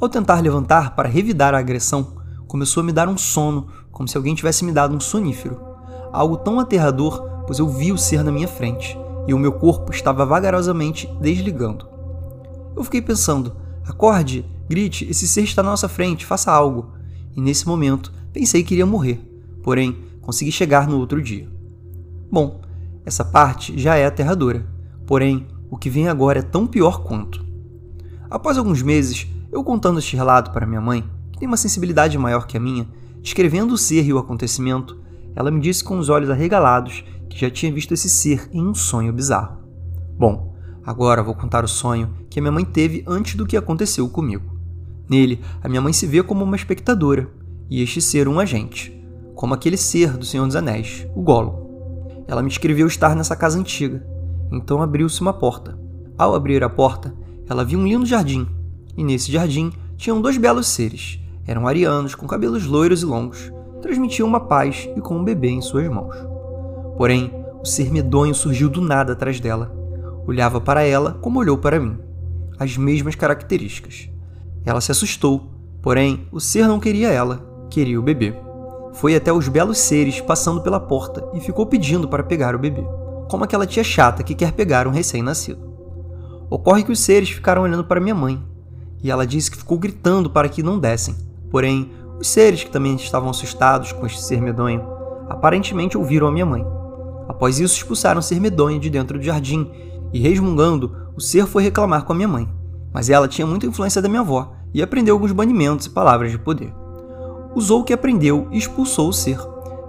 Ao 0.00 0.08
tentar 0.08 0.40
levantar 0.40 0.94
para 0.94 1.08
revidar 1.08 1.54
a 1.54 1.58
agressão, 1.58 2.14
começou 2.46 2.82
a 2.82 2.84
me 2.84 2.92
dar 2.92 3.08
um 3.08 3.16
sono, 3.16 3.68
como 3.90 4.08
se 4.08 4.16
alguém 4.16 4.34
tivesse 4.34 4.64
me 4.64 4.72
dado 4.72 4.94
um 4.94 5.00
sonífero. 5.00 5.60
Algo 6.12 6.36
tão 6.36 6.60
aterrador, 6.60 7.44
pois 7.46 7.58
eu 7.58 7.68
vi 7.68 7.92
o 7.92 7.98
ser 7.98 8.22
na 8.22 8.32
minha 8.32 8.48
frente 8.48 8.98
e 9.26 9.32
o 9.32 9.38
meu 9.38 9.52
corpo 9.52 9.92
estava 9.92 10.26
vagarosamente 10.26 11.08
desligando. 11.20 11.93
Eu 12.76 12.84
fiquei 12.84 13.02
pensando: 13.02 13.56
acorde, 13.86 14.44
grite, 14.68 15.06
esse 15.08 15.28
ser 15.28 15.42
está 15.42 15.62
na 15.62 15.70
nossa 15.70 15.88
frente, 15.88 16.26
faça 16.26 16.52
algo. 16.52 16.92
E 17.36 17.40
nesse 17.40 17.66
momento 17.66 18.12
pensei 18.32 18.62
que 18.62 18.74
iria 18.74 18.86
morrer, 18.86 19.20
porém 19.62 19.96
consegui 20.20 20.52
chegar 20.52 20.88
no 20.88 20.98
outro 20.98 21.22
dia. 21.22 21.48
Bom, 22.30 22.60
essa 23.04 23.24
parte 23.24 23.78
já 23.78 23.96
é 23.96 24.06
aterradora, 24.06 24.66
porém 25.06 25.46
o 25.70 25.76
que 25.76 25.90
vem 25.90 26.08
agora 26.08 26.38
é 26.38 26.42
tão 26.42 26.66
pior 26.66 27.02
quanto. 27.02 27.44
Após 28.30 28.56
alguns 28.56 28.82
meses, 28.82 29.26
eu 29.52 29.62
contando 29.62 29.98
este 29.98 30.16
relato 30.16 30.50
para 30.50 30.66
minha 30.66 30.80
mãe, 30.80 31.04
que 31.32 31.38
tem 31.38 31.46
uma 31.46 31.56
sensibilidade 31.56 32.16
maior 32.16 32.46
que 32.46 32.56
a 32.56 32.60
minha, 32.60 32.88
descrevendo 33.20 33.74
o 33.74 33.78
ser 33.78 34.04
e 34.04 34.12
o 34.12 34.18
acontecimento, 34.18 34.98
ela 35.36 35.50
me 35.50 35.60
disse 35.60 35.84
com 35.84 35.98
os 35.98 36.08
olhos 36.08 36.30
arregalados 36.30 37.04
que 37.28 37.40
já 37.40 37.50
tinha 37.50 37.72
visto 37.72 37.92
esse 37.92 38.08
ser 38.08 38.48
em 38.52 38.66
um 38.66 38.74
sonho 38.74 39.12
bizarro. 39.12 39.58
Bom, 40.16 40.53
agora 40.84 41.22
vou 41.22 41.34
contar 41.34 41.64
o 41.64 41.68
sonho 41.68 42.10
que 42.28 42.38
a 42.38 42.42
minha 42.42 42.52
mãe 42.52 42.64
teve 42.64 43.04
antes 43.06 43.34
do 43.34 43.46
que 43.46 43.56
aconteceu 43.56 44.08
comigo. 44.08 44.54
Nele, 45.08 45.40
a 45.62 45.68
minha 45.68 45.80
mãe 45.80 45.92
se 45.92 46.06
vê 46.06 46.22
como 46.22 46.44
uma 46.44 46.56
espectadora 46.56 47.28
e 47.70 47.82
este 47.82 48.00
ser 48.00 48.28
um 48.28 48.38
agente, 48.38 48.92
como 49.34 49.54
aquele 49.54 49.76
ser 49.76 50.16
do 50.16 50.24
Senhor 50.24 50.46
dos 50.46 50.56
Anéis, 50.56 51.06
o 51.14 51.22
Gollum. 51.22 52.24
Ela 52.26 52.42
me 52.42 52.48
descreveu 52.48 52.86
estar 52.86 53.14
nessa 53.14 53.36
casa 53.36 53.58
antiga, 53.58 54.04
então 54.50 54.82
abriu-se 54.82 55.20
uma 55.20 55.32
porta. 55.32 55.78
Ao 56.16 56.34
abrir 56.34 56.62
a 56.62 56.70
porta, 56.70 57.14
ela 57.48 57.64
viu 57.64 57.78
um 57.78 57.86
lindo 57.86 58.06
jardim, 58.06 58.46
e 58.96 59.04
nesse 59.04 59.30
jardim 59.30 59.72
tinham 59.96 60.20
dois 60.20 60.36
belos 60.38 60.68
seres, 60.68 61.18
eram 61.46 61.66
arianos 61.66 62.14
com 62.14 62.26
cabelos 62.26 62.64
loiros 62.64 63.02
e 63.02 63.06
longos, 63.06 63.52
transmitiam 63.82 64.26
uma 64.26 64.40
paz 64.40 64.88
e 64.96 65.00
com 65.00 65.18
um 65.18 65.24
bebê 65.24 65.48
em 65.48 65.60
suas 65.60 65.86
mãos. 65.88 66.16
Porém, 66.96 67.30
o 67.60 67.66
ser 67.66 67.90
medonho 67.92 68.34
surgiu 68.34 68.68
do 68.68 68.80
nada 68.80 69.12
atrás 69.12 69.40
dela. 69.40 69.83
Olhava 70.26 70.60
para 70.60 70.82
ela 70.82 71.18
como 71.20 71.38
olhou 71.38 71.58
para 71.58 71.80
mim. 71.80 71.98
As 72.58 72.76
mesmas 72.76 73.14
características. 73.14 74.08
Ela 74.64 74.80
se 74.80 74.90
assustou, 74.90 75.50
porém, 75.82 76.26
o 76.32 76.40
ser 76.40 76.66
não 76.66 76.80
queria 76.80 77.10
ela, 77.10 77.66
queria 77.70 77.98
o 77.98 78.02
bebê. 78.02 78.34
Foi 78.94 79.14
até 79.14 79.32
os 79.32 79.48
belos 79.48 79.78
seres 79.78 80.20
passando 80.20 80.60
pela 80.60 80.80
porta 80.80 81.28
e 81.34 81.40
ficou 81.40 81.66
pedindo 81.66 82.08
para 82.08 82.22
pegar 82.22 82.54
o 82.54 82.58
bebê, 82.58 82.84
como 83.28 83.44
aquela 83.44 83.66
tia 83.66 83.84
chata 83.84 84.22
que 84.22 84.34
quer 84.34 84.52
pegar 84.52 84.86
um 84.86 84.92
recém-nascido. 84.92 85.74
Ocorre 86.48 86.84
que 86.84 86.92
os 86.92 87.00
seres 87.00 87.30
ficaram 87.30 87.62
olhando 87.62 87.84
para 87.84 88.00
minha 88.00 88.14
mãe, 88.14 88.42
e 89.02 89.10
ela 89.10 89.26
disse 89.26 89.50
que 89.50 89.56
ficou 89.56 89.78
gritando 89.78 90.30
para 90.30 90.48
que 90.48 90.62
não 90.62 90.78
dessem, 90.78 91.14
Porém, 91.54 91.88
os 92.18 92.26
seres 92.26 92.64
que 92.64 92.70
também 92.72 92.96
estavam 92.96 93.30
assustados 93.30 93.92
com 93.92 94.04
este 94.04 94.20
ser 94.20 94.42
medonho 94.42 94.84
aparentemente 95.28 95.96
ouviram 95.96 96.26
a 96.26 96.32
minha 96.32 96.44
mãe. 96.44 96.66
Após 97.28 97.60
isso, 97.60 97.76
expulsaram 97.76 98.18
o 98.18 98.22
ser 98.24 98.40
medonho 98.40 98.80
de 98.80 98.90
dentro 98.90 99.20
do 99.20 99.24
jardim 99.24 99.70
e, 100.14 100.20
resmungando, 100.20 100.96
o 101.16 101.20
ser 101.20 101.44
foi 101.44 101.64
reclamar 101.64 102.04
com 102.04 102.12
a 102.12 102.16
minha 102.16 102.28
mãe. 102.28 102.48
Mas 102.92 103.10
ela 103.10 103.26
tinha 103.26 103.44
muita 103.44 103.66
influência 103.66 104.00
da 104.00 104.08
minha 104.08 104.20
avó 104.20 104.52
e 104.72 104.80
aprendeu 104.80 105.16
alguns 105.16 105.32
banimentos 105.32 105.86
e 105.86 105.90
palavras 105.90 106.30
de 106.30 106.38
poder. 106.38 106.72
Usou 107.52 107.80
o 107.80 107.84
que 107.84 107.92
aprendeu 107.92 108.46
e 108.52 108.58
expulsou 108.58 109.08
o 109.08 109.12
ser. 109.12 109.38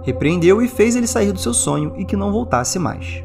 Repreendeu 0.02 0.60
e 0.60 0.66
fez 0.66 0.96
ele 0.96 1.06
sair 1.06 1.30
do 1.30 1.38
seu 1.38 1.54
sonho 1.54 1.94
e 1.96 2.04
que 2.04 2.16
não 2.16 2.32
voltasse 2.32 2.76
mais. 2.76 3.22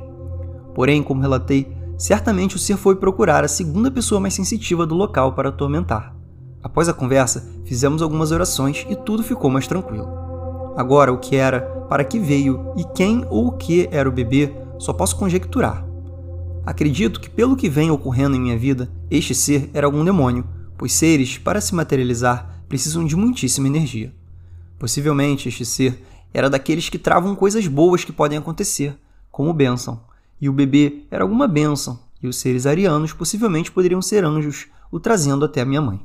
Porém, 0.75 1.01
como 1.01 1.21
relatei, 1.21 1.75
certamente 1.97 2.55
o 2.55 2.59
ser 2.59 2.77
foi 2.77 2.95
procurar 2.95 3.43
a 3.43 3.47
segunda 3.47 3.89
pessoa 3.89 4.21
mais 4.21 4.35
sensitiva 4.35 4.85
do 4.85 4.93
local 4.93 5.33
para 5.33 5.49
atormentar. 5.49 6.15
Após 6.61 6.87
a 6.87 6.93
conversa, 6.93 7.51
fizemos 7.65 8.03
algumas 8.03 8.31
orações 8.31 8.85
e 8.87 8.95
tudo 8.95 9.23
ficou 9.23 9.49
mais 9.49 9.65
tranquilo. 9.65 10.07
Agora, 10.77 11.11
o 11.11 11.17
que 11.17 11.35
era, 11.35 11.61
para 11.89 12.03
que 12.03 12.19
veio 12.19 12.73
e 12.77 12.83
quem 12.83 13.25
ou 13.27 13.47
o 13.47 13.51
que 13.53 13.89
era 13.91 14.07
o 14.07 14.11
bebê, 14.11 14.53
só 14.77 14.93
posso 14.93 15.17
conjecturar. 15.17 15.90
Acredito 16.65 17.19
que, 17.19 17.29
pelo 17.29 17.55
que 17.55 17.69
vem 17.69 17.89
ocorrendo 17.89 18.35
em 18.35 18.39
minha 18.39 18.57
vida, 18.57 18.91
este 19.09 19.33
ser 19.33 19.69
era 19.73 19.87
algum 19.87 20.05
demônio, 20.05 20.47
pois 20.77 20.93
seres, 20.93 21.37
para 21.37 21.59
se 21.59 21.73
materializar, 21.73 22.63
precisam 22.69 23.03
de 23.05 23.15
muitíssima 23.15 23.67
energia. 23.67 24.13
Possivelmente 24.77 25.49
este 25.49 25.65
ser 25.65 26.03
era 26.33 26.49
daqueles 26.49 26.87
que 26.87 26.97
travam 26.97 27.35
coisas 27.35 27.67
boas 27.67 28.03
que 28.03 28.11
podem 28.11 28.37
acontecer, 28.37 28.95
como 29.31 29.53
bênção, 29.53 30.01
e 30.39 30.47
o 30.47 30.53
bebê 30.53 31.03
era 31.09 31.23
alguma 31.23 31.47
bênção, 31.47 31.99
e 32.21 32.27
os 32.27 32.37
seres 32.37 32.65
arianos 32.65 33.11
possivelmente 33.11 33.71
poderiam 33.71 34.01
ser 34.01 34.23
anjos, 34.23 34.67
o 34.91 34.99
trazendo 34.99 35.45
até 35.45 35.61
a 35.61 35.65
minha 35.65 35.81
mãe. 35.81 35.99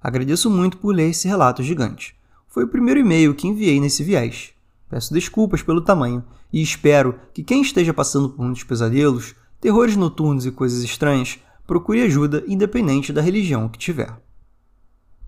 Agradeço 0.00 0.48
muito 0.48 0.78
por 0.78 0.94
ler 0.94 1.10
esse 1.10 1.28
relato 1.28 1.62
gigante. 1.62 2.14
Foi 2.48 2.64
o 2.64 2.68
primeiro 2.68 3.00
e-mail 3.00 3.34
que 3.34 3.46
enviei 3.46 3.80
nesse 3.80 4.02
viés. 4.02 4.52
Peço 4.88 5.12
desculpas 5.12 5.62
pelo 5.62 5.80
tamanho 5.80 6.24
e 6.52 6.62
espero 6.62 7.14
que 7.32 7.44
quem 7.44 7.62
esteja 7.62 7.92
passando 7.94 8.30
por 8.30 8.44
muitos 8.44 8.64
pesadelos, 8.64 9.34
terrores 9.60 9.96
noturnos 9.96 10.46
e 10.46 10.50
coisas 10.50 10.82
estranhas, 10.82 11.38
procure 11.66 12.02
ajuda 12.02 12.42
independente 12.48 13.12
da 13.12 13.20
religião 13.20 13.68
que 13.68 13.78
tiver. 13.78 14.12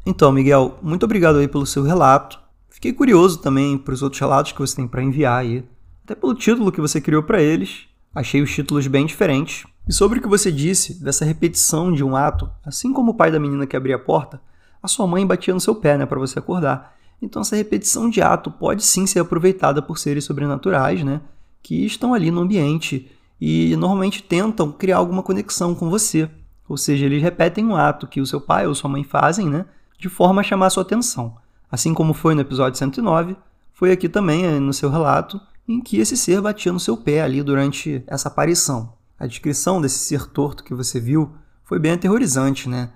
Então, 0.04 0.32
Miguel, 0.32 0.78
muito 0.82 1.04
obrigado 1.04 1.36
aí 1.36 1.46
pelo 1.46 1.66
seu 1.66 1.84
relato. 1.84 2.40
Fiquei 2.68 2.92
curioso 2.92 3.38
também 3.38 3.78
para 3.78 3.94
os 3.94 4.02
outros 4.02 4.20
relatos 4.20 4.52
que 4.52 4.58
você 4.58 4.74
tem 4.74 4.88
para 4.88 5.02
enviar 5.02 5.38
aí, 5.38 5.64
até 6.02 6.14
pelo 6.14 6.34
título 6.34 6.72
que 6.72 6.80
você 6.80 7.00
criou 7.00 7.22
para 7.22 7.40
eles. 7.40 7.86
Achei 8.14 8.42
os 8.42 8.52
títulos 8.52 8.86
bem 8.88 9.06
diferentes. 9.06 9.64
E 9.86 9.92
sobre 9.92 10.18
o 10.18 10.22
que 10.22 10.28
você 10.28 10.50
disse 10.50 11.02
dessa 11.02 11.24
repetição 11.24 11.92
de 11.92 12.02
um 12.02 12.16
ato, 12.16 12.50
assim 12.64 12.92
como 12.92 13.12
o 13.12 13.14
pai 13.14 13.30
da 13.30 13.38
menina 13.38 13.66
que 13.66 13.76
abria 13.76 13.96
a 13.96 13.98
porta, 13.98 14.40
a 14.82 14.88
sua 14.88 15.06
mãe 15.06 15.26
batia 15.26 15.54
no 15.54 15.60
seu 15.60 15.74
pé, 15.74 15.96
né, 15.96 16.06
para 16.06 16.18
você 16.18 16.38
acordar. 16.38 16.96
Então 17.20 17.42
essa 17.42 17.54
repetição 17.54 18.10
de 18.10 18.20
ato 18.20 18.50
pode 18.50 18.82
sim 18.82 19.06
ser 19.06 19.20
aproveitada 19.20 19.80
por 19.80 19.98
seres 19.98 20.24
sobrenaturais, 20.24 21.04
né, 21.04 21.20
que 21.62 21.86
estão 21.86 22.12
ali 22.12 22.30
no 22.30 22.40
ambiente 22.40 23.10
e 23.44 23.74
normalmente 23.74 24.22
tentam 24.22 24.70
criar 24.70 24.98
alguma 24.98 25.20
conexão 25.20 25.74
com 25.74 25.90
você. 25.90 26.30
Ou 26.68 26.76
seja, 26.76 27.06
eles 27.06 27.20
repetem 27.20 27.64
um 27.64 27.74
ato 27.74 28.06
que 28.06 28.20
o 28.20 28.26
seu 28.26 28.40
pai 28.40 28.68
ou 28.68 28.74
sua 28.74 28.88
mãe 28.88 29.02
fazem, 29.02 29.50
né, 29.50 29.66
de 29.98 30.08
forma 30.08 30.42
a 30.42 30.44
chamar 30.44 30.66
a 30.66 30.70
sua 30.70 30.84
atenção. 30.84 31.34
Assim 31.68 31.92
como 31.92 32.14
foi 32.14 32.36
no 32.36 32.40
episódio 32.40 32.78
109, 32.78 33.34
foi 33.72 33.90
aqui 33.90 34.08
também 34.08 34.46
eh, 34.46 34.60
no 34.60 34.72
seu 34.72 34.88
relato 34.88 35.40
em 35.66 35.80
que 35.80 35.96
esse 35.96 36.16
ser 36.16 36.40
batia 36.40 36.72
no 36.72 36.78
seu 36.78 36.96
pé 36.96 37.20
ali 37.20 37.42
durante 37.42 38.04
essa 38.06 38.28
aparição. 38.28 38.92
A 39.18 39.26
descrição 39.26 39.80
desse 39.80 39.98
ser 39.98 40.26
torto 40.26 40.62
que 40.62 40.72
você 40.72 41.00
viu 41.00 41.32
foi 41.64 41.80
bem 41.80 41.92
aterrorizante, 41.92 42.68
né? 42.68 42.90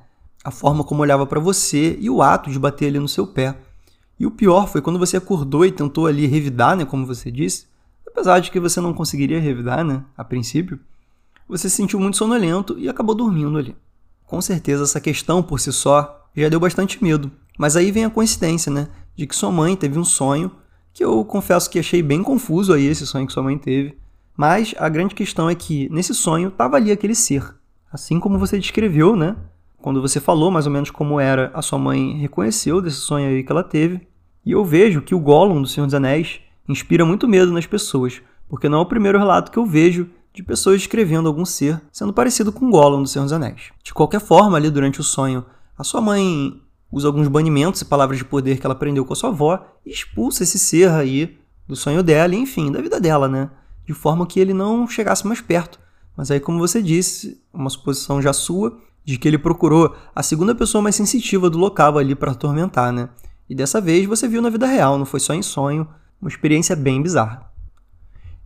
A 0.45 0.53
forma 0.53 0.85
como 0.85 1.03
olhava 1.03 1.27
para 1.27 1.41
você 1.41 1.99
e 2.01 2.09
o 2.09 2.23
ato 2.23 2.53
de 2.53 2.59
bater 2.61 2.87
ali 2.87 3.01
no 3.01 3.09
seu 3.09 3.27
pé. 3.27 3.59
E 4.17 4.25
o 4.25 4.31
pior 4.31 4.69
foi 4.69 4.81
quando 4.81 4.99
você 4.99 5.17
acordou 5.17 5.67
e 5.67 5.73
tentou 5.73 6.07
ali 6.07 6.25
revidar, 6.25 6.77
né, 6.77 6.85
como 6.85 7.05
você 7.05 7.33
disse, 7.33 7.67
apesar 8.17 8.41
de 8.41 8.51
que 8.51 8.59
você 8.59 8.81
não 8.81 8.95
conseguiria 8.95 9.39
revidar, 9.39 9.85
né, 9.85 10.03
a 10.17 10.25
princípio, 10.25 10.81
você 11.47 11.69
se 11.69 11.77
sentiu 11.77 12.01
muito 12.01 12.17
sonolento 12.17 12.75
e 12.79 12.89
acabou 12.89 13.15
dormindo 13.15 13.59
ali. 13.59 13.77
Com 14.25 14.41
certeza 14.41 14.85
essa 14.85 14.99
questão 14.99 15.43
por 15.43 15.61
si 15.61 15.71
só 15.71 16.27
já 16.35 16.49
deu 16.49 16.59
bastante 16.59 17.03
medo. 17.05 17.31
Mas 17.59 17.77
aí 17.77 17.93
vem 17.93 18.07
a 18.07 18.11
coincidência, 18.11 18.73
né, 18.73 18.89
de 19.15 19.27
que 19.27 19.37
sua 19.37 19.53
mãe 19.53 19.77
teve 19.77 19.99
um 19.99 20.05
sonho 20.05 20.51
que 20.95 21.05
eu 21.05 21.23
confesso 21.27 21.69
que 21.69 21.79
achei 21.79 22.03
bem 22.03 22.23
confuso 22.23 22.73
aí 22.73 22.87
esse 22.87 23.07
sonho 23.07 23.27
que 23.27 23.35
sua 23.35 23.43
mãe 23.43 23.59
teve. 23.59 23.99
Mas 24.35 24.75
a 24.79 24.89
grande 24.89 25.15
questão 25.15 25.51
é 25.51 25.55
que 25.55 25.87
nesse 25.91 26.15
sonho 26.15 26.49
estava 26.49 26.77
ali 26.77 26.91
aquele 26.91 27.15
ser, 27.15 27.55
assim 27.93 28.19
como 28.19 28.39
você 28.39 28.59
descreveu, 28.59 29.15
né? 29.15 29.37
Quando 29.77 30.01
você 30.01 30.21
falou 30.21 30.51
mais 30.51 30.67
ou 30.67 30.73
menos 30.73 30.91
como 30.91 31.21
era, 31.21 31.51
a 31.53 31.61
sua 31.61 31.79
mãe 31.79 32.17
reconheceu 32.17 32.81
desse 32.81 32.97
sonho 32.97 33.29
aí 33.29 33.45
que 33.45 33.53
ela 33.53 33.63
teve. 33.63 34.09
E 34.45 34.53
eu 34.53 34.65
vejo 34.65 35.03
que 35.03 35.15
o 35.15 35.21
Gollum 35.21 35.61
do 35.61 35.69
Senhor 35.69 35.87
dos 35.87 35.95
Anéis 35.95 36.41
inspira 36.69 37.05
muito 37.05 37.29
medo 37.29 37.53
nas 37.53 37.67
pessoas, 37.67 38.21
porque 38.49 38.69
não 38.69 38.79
é 38.79 38.81
o 38.83 38.87
primeiro 38.87 39.19
relato 39.19 39.51
que 39.51 39.59
eu 39.59 39.67
vejo 39.67 40.09
de 40.33 40.43
pessoas 40.43 40.79
descrevendo 40.79 41.29
algum 41.29 41.45
ser 41.45 41.81
sendo 41.91 42.13
parecido 42.13 42.53
com 42.53 42.71
Gollum 42.71 43.03
do 43.03 43.09
Senhor 43.09 43.25
dos 43.25 43.33
Anéis. 43.33 43.71
De 43.83 43.95
qualquer 43.95 44.21
forma, 44.21 44.57
ali 44.57 44.71
durante 44.71 45.01
o 45.01 45.05
sonho, 45.05 45.45
a 45.79 45.83
sua 45.83 46.01
mãe 46.01 46.61
usa 46.93 47.09
alguns 47.09 47.29
banimentos 47.29 47.81
e 47.81 47.85
palavras 47.85 48.19
de 48.19 48.25
poder 48.25 48.59
que 48.59 48.67
ela 48.67 48.75
aprendeu 48.75 49.05
com 49.05 49.13
a 49.13 49.17
sua 49.17 49.31
avó 49.31 49.65
e 49.85 49.91
expulsa 49.91 50.43
esse 50.43 50.59
ser 50.59 50.91
aí 50.91 51.39
do 51.67 51.75
sonho 51.75 52.03
dela 52.03 52.35
e, 52.35 52.39
enfim, 52.39 52.71
da 52.71 52.81
vida 52.81 53.01
dela, 53.01 53.29
né? 53.29 53.51
De 53.85 53.93
forma 53.93 54.27
que 54.27 54.39
ele 54.39 54.53
não 54.53 54.87
chegasse 54.87 55.27
mais 55.27 55.41
perto. 55.41 55.79
Mas 56.17 56.31
aí, 56.31 56.41
como 56.41 56.59
você 56.59 56.83
disse, 56.83 57.43
uma 57.53 57.69
suposição 57.69 58.23
já 58.23 58.33
sua, 58.33 58.79
de 59.05 59.19
que 59.19 59.29
ele 59.29 59.39
procurou 59.39 59.95
a 60.15 60.23
segunda 60.23 60.55
pessoa 60.55 60.83
mais 60.83 60.97
sensitiva 60.97 61.49
do 61.49 61.59
local 61.59 61.99
ali 61.99 62.15
para 62.15 62.33
atormentar, 62.33 62.93
né? 62.93 63.09
E 63.49 63.55
dessa 63.55 63.81
vez 63.81 64.07
você 64.07 64.27
viu 64.27 64.43
na 64.43 64.51
vida 64.51 64.67
real, 64.67 64.99
não 64.99 65.07
foi 65.07 65.21
só 65.21 65.33
em 65.33 65.43
sonho, 65.43 65.87
uma 66.21 66.29
experiência 66.29 66.75
bem 66.75 67.03
bizarra. 67.03 67.51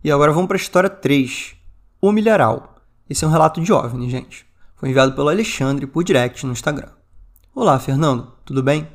E 0.03 0.11
agora 0.11 0.31
vamos 0.31 0.47
para 0.47 0.57
a 0.57 0.59
história 0.59 0.89
3, 0.89 1.55
O 2.01 2.11
Milharal. 2.11 2.75
Esse 3.09 3.23
é 3.23 3.27
um 3.27 3.31
relato 3.31 3.61
de 3.61 3.71
OVNI, 3.71 4.09
gente. 4.09 4.45
Foi 4.75 4.89
enviado 4.89 5.13
pelo 5.13 5.29
Alexandre 5.29 5.85
por 5.85 6.03
direct 6.03 6.45
no 6.45 6.53
Instagram. 6.53 6.89
Olá, 7.53 7.77
Fernando, 7.79 8.33
tudo 8.43 8.63
bem? 8.63 8.87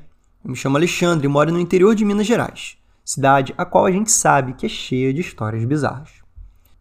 Eu 0.45 0.51
me 0.51 0.57
chamo 0.57 0.77
Alexandre 0.77 1.27
e 1.27 1.29
moro 1.29 1.53
no 1.53 1.61
interior 1.61 1.95
de 1.95 2.05
Minas 2.05 2.27
Gerais, 2.27 2.77
cidade 3.05 3.55
a 3.57 3.65
qual 3.65 3.87
a 3.87 3.93
gente 3.93 4.11
sabe 4.11 4.55
que 4.55 4.67
é 4.67 4.69
cheia 4.69 5.13
de 5.13 5.21
histórias 5.21 5.65
bizarras. 5.65 6.11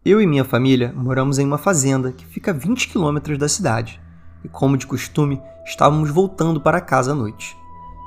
Eu 0.04 0.20
e 0.20 0.26
minha 0.26 0.44
família 0.44 0.92
moramos 0.94 1.38
em 1.38 1.44
uma 1.44 1.58
fazenda 1.58 2.12
que 2.12 2.24
fica 2.24 2.52
a 2.52 2.54
20 2.54 2.88
quilômetros 2.88 3.38
da 3.38 3.48
cidade, 3.48 4.00
e 4.44 4.48
como 4.48 4.76
de 4.76 4.86
costume, 4.86 5.42
estávamos 5.64 6.10
voltando 6.10 6.60
para 6.60 6.80
casa 6.80 7.10
à 7.10 7.14
noite. 7.14 7.56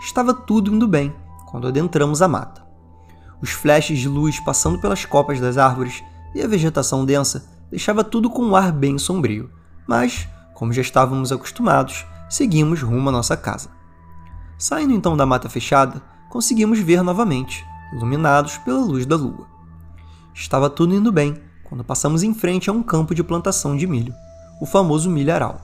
Estava 0.01 0.33
tudo 0.33 0.73
indo 0.73 0.87
bem 0.87 1.13
quando 1.49 1.67
adentramos 1.67 2.21
a 2.21 2.27
mata. 2.27 2.68
Os 3.41 3.51
flashes 3.51 3.99
de 3.99 4.07
luz 4.07 4.39
passando 4.39 4.79
pelas 4.79 5.05
copas 5.05 5.39
das 5.39 5.57
árvores 5.57 6.03
e 6.35 6.41
a 6.41 6.47
vegetação 6.47 7.05
densa 7.05 7.47
deixava 7.69 8.03
tudo 8.03 8.29
com 8.29 8.43
um 8.43 8.55
ar 8.55 8.71
bem 8.71 8.97
sombrio, 8.97 9.49
mas, 9.87 10.27
como 10.53 10.73
já 10.73 10.81
estávamos 10.81 11.31
acostumados, 11.31 12.05
seguimos 12.29 12.81
rumo 12.81 13.09
à 13.09 13.11
nossa 13.11 13.37
casa. 13.37 13.69
Saindo 14.57 14.93
então 14.93 15.15
da 15.15 15.25
mata 15.25 15.49
fechada, 15.49 16.01
conseguimos 16.29 16.79
ver 16.79 17.01
novamente, 17.01 17.65
iluminados 17.93 18.57
pela 18.57 18.79
luz 18.79 19.05
da 19.05 19.15
lua. 19.15 19.47
Estava 20.33 20.69
tudo 20.69 20.93
indo 20.93 21.11
bem 21.11 21.41
quando 21.63 21.83
passamos 21.83 22.23
em 22.23 22.33
frente 22.33 22.69
a 22.69 22.73
um 22.73 22.83
campo 22.83 23.15
de 23.15 23.23
plantação 23.23 23.77
de 23.77 23.87
milho, 23.87 24.13
o 24.59 24.65
famoso 24.65 25.09
milharal. 25.09 25.61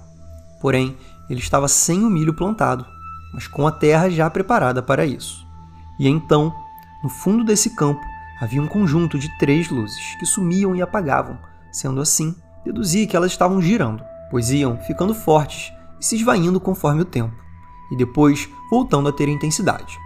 Porém, 0.61 0.95
ele 1.29 1.39
estava 1.39 1.67
sem 1.67 2.03
o 2.03 2.09
milho 2.09 2.33
plantado, 2.33 2.85
mas 3.33 3.47
com 3.47 3.67
a 3.67 3.71
terra 3.71 4.09
já 4.09 4.29
preparada 4.29 4.81
para 4.81 5.05
isso. 5.05 5.45
E 5.99 6.07
então, 6.07 6.53
no 7.05 7.09
fundo 7.09 7.43
desse 7.43 7.69
campo, 7.69 8.03
havia 8.41 8.59
um 8.59 8.65
conjunto 8.65 9.19
de 9.19 9.29
três 9.37 9.69
luzes 9.69 10.15
que 10.15 10.25
sumiam 10.25 10.75
e 10.75 10.81
apagavam, 10.81 11.37
sendo 11.71 12.01
assim, 12.01 12.33
deduzi 12.65 13.05
que 13.05 13.15
elas 13.15 13.31
estavam 13.31 13.61
girando, 13.61 14.03
pois 14.31 14.49
iam 14.49 14.79
ficando 14.79 15.13
fortes 15.13 15.71
e 15.99 16.03
se 16.03 16.15
esvaindo 16.15 16.59
conforme 16.59 17.03
o 17.03 17.05
tempo, 17.05 17.35
e 17.91 17.95
depois 17.95 18.49
voltando 18.71 19.07
a 19.07 19.11
ter 19.11 19.29
intensidade. 19.29 19.99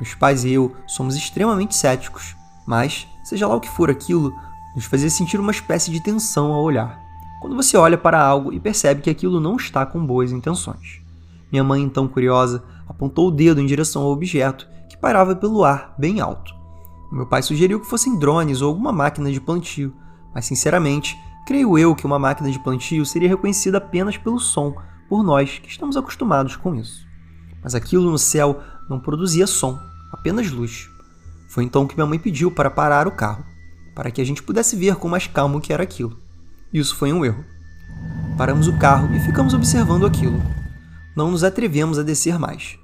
Meus 0.00 0.14
pais 0.14 0.46
e 0.46 0.52
eu 0.54 0.74
somos 0.86 1.14
extremamente 1.14 1.76
céticos, 1.76 2.34
mas, 2.66 3.06
seja 3.22 3.46
lá 3.46 3.56
o 3.56 3.60
que 3.60 3.68
for 3.68 3.90
aquilo, 3.90 4.32
nos 4.74 4.86
fazia 4.86 5.10
sentir 5.10 5.38
uma 5.38 5.52
espécie 5.52 5.90
de 5.90 6.02
tensão 6.02 6.54
ao 6.54 6.62
olhar, 6.62 6.98
quando 7.42 7.54
você 7.54 7.76
olha 7.76 7.98
para 7.98 8.18
algo 8.18 8.50
e 8.50 8.58
percebe 8.58 9.02
que 9.02 9.10
aquilo 9.10 9.40
não 9.40 9.56
está 9.56 9.84
com 9.84 10.06
boas 10.06 10.32
intenções. 10.32 11.02
Minha 11.52 11.62
mãe, 11.62 11.82
então 11.82 12.08
curiosa, 12.08 12.64
apontou 12.88 13.28
o 13.28 13.30
dedo 13.30 13.60
em 13.60 13.66
direção 13.66 14.00
ao 14.00 14.10
objeto 14.10 14.72
pairava 15.04 15.36
pelo 15.36 15.62
ar, 15.62 15.94
bem 15.98 16.18
alto. 16.18 16.54
Meu 17.12 17.26
pai 17.26 17.42
sugeriu 17.42 17.78
que 17.78 17.86
fossem 17.86 18.18
drones 18.18 18.62
ou 18.62 18.70
alguma 18.70 18.90
máquina 18.90 19.30
de 19.30 19.38
plantio, 19.38 19.94
mas 20.34 20.46
sinceramente, 20.46 21.14
creio 21.46 21.76
eu 21.76 21.94
que 21.94 22.06
uma 22.06 22.18
máquina 22.18 22.50
de 22.50 22.58
plantio 22.58 23.04
seria 23.04 23.28
reconhecida 23.28 23.76
apenas 23.76 24.16
pelo 24.16 24.40
som 24.40 24.74
por 25.06 25.22
nós 25.22 25.58
que 25.58 25.68
estamos 25.68 25.94
acostumados 25.94 26.56
com 26.56 26.74
isso. 26.74 27.06
Mas 27.62 27.74
aquilo 27.74 28.10
no 28.10 28.16
céu 28.16 28.62
não 28.88 28.98
produzia 28.98 29.46
som, 29.46 29.78
apenas 30.10 30.50
luz. 30.50 30.88
Foi 31.50 31.64
então 31.64 31.86
que 31.86 31.96
minha 31.96 32.06
mãe 32.06 32.18
pediu 32.18 32.50
para 32.50 32.70
parar 32.70 33.06
o 33.06 33.12
carro, 33.12 33.44
para 33.94 34.10
que 34.10 34.22
a 34.22 34.24
gente 34.24 34.42
pudesse 34.42 34.74
ver 34.74 34.96
com 34.96 35.06
mais 35.06 35.26
calma 35.26 35.58
o 35.58 35.60
que 35.60 35.74
era 35.74 35.82
aquilo. 35.82 36.18
Isso 36.72 36.96
foi 36.96 37.12
um 37.12 37.22
erro. 37.22 37.44
Paramos 38.38 38.68
o 38.68 38.78
carro 38.78 39.14
e 39.14 39.20
ficamos 39.20 39.52
observando 39.52 40.06
aquilo. 40.06 40.40
Não 41.14 41.30
nos 41.30 41.44
atrevemos 41.44 41.98
a 41.98 42.02
descer 42.02 42.38
mais. 42.38 42.78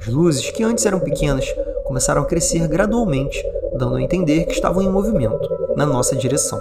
As 0.00 0.06
luzes, 0.08 0.50
que 0.50 0.62
antes 0.62 0.84
eram 0.86 1.00
pequenas, 1.00 1.46
começaram 1.84 2.22
a 2.22 2.26
crescer 2.26 2.66
gradualmente, 2.68 3.42
dando 3.76 3.96
a 3.96 4.02
entender 4.02 4.44
que 4.44 4.52
estavam 4.52 4.82
em 4.82 4.90
movimento, 4.90 5.48
na 5.76 5.86
nossa 5.86 6.14
direção. 6.14 6.60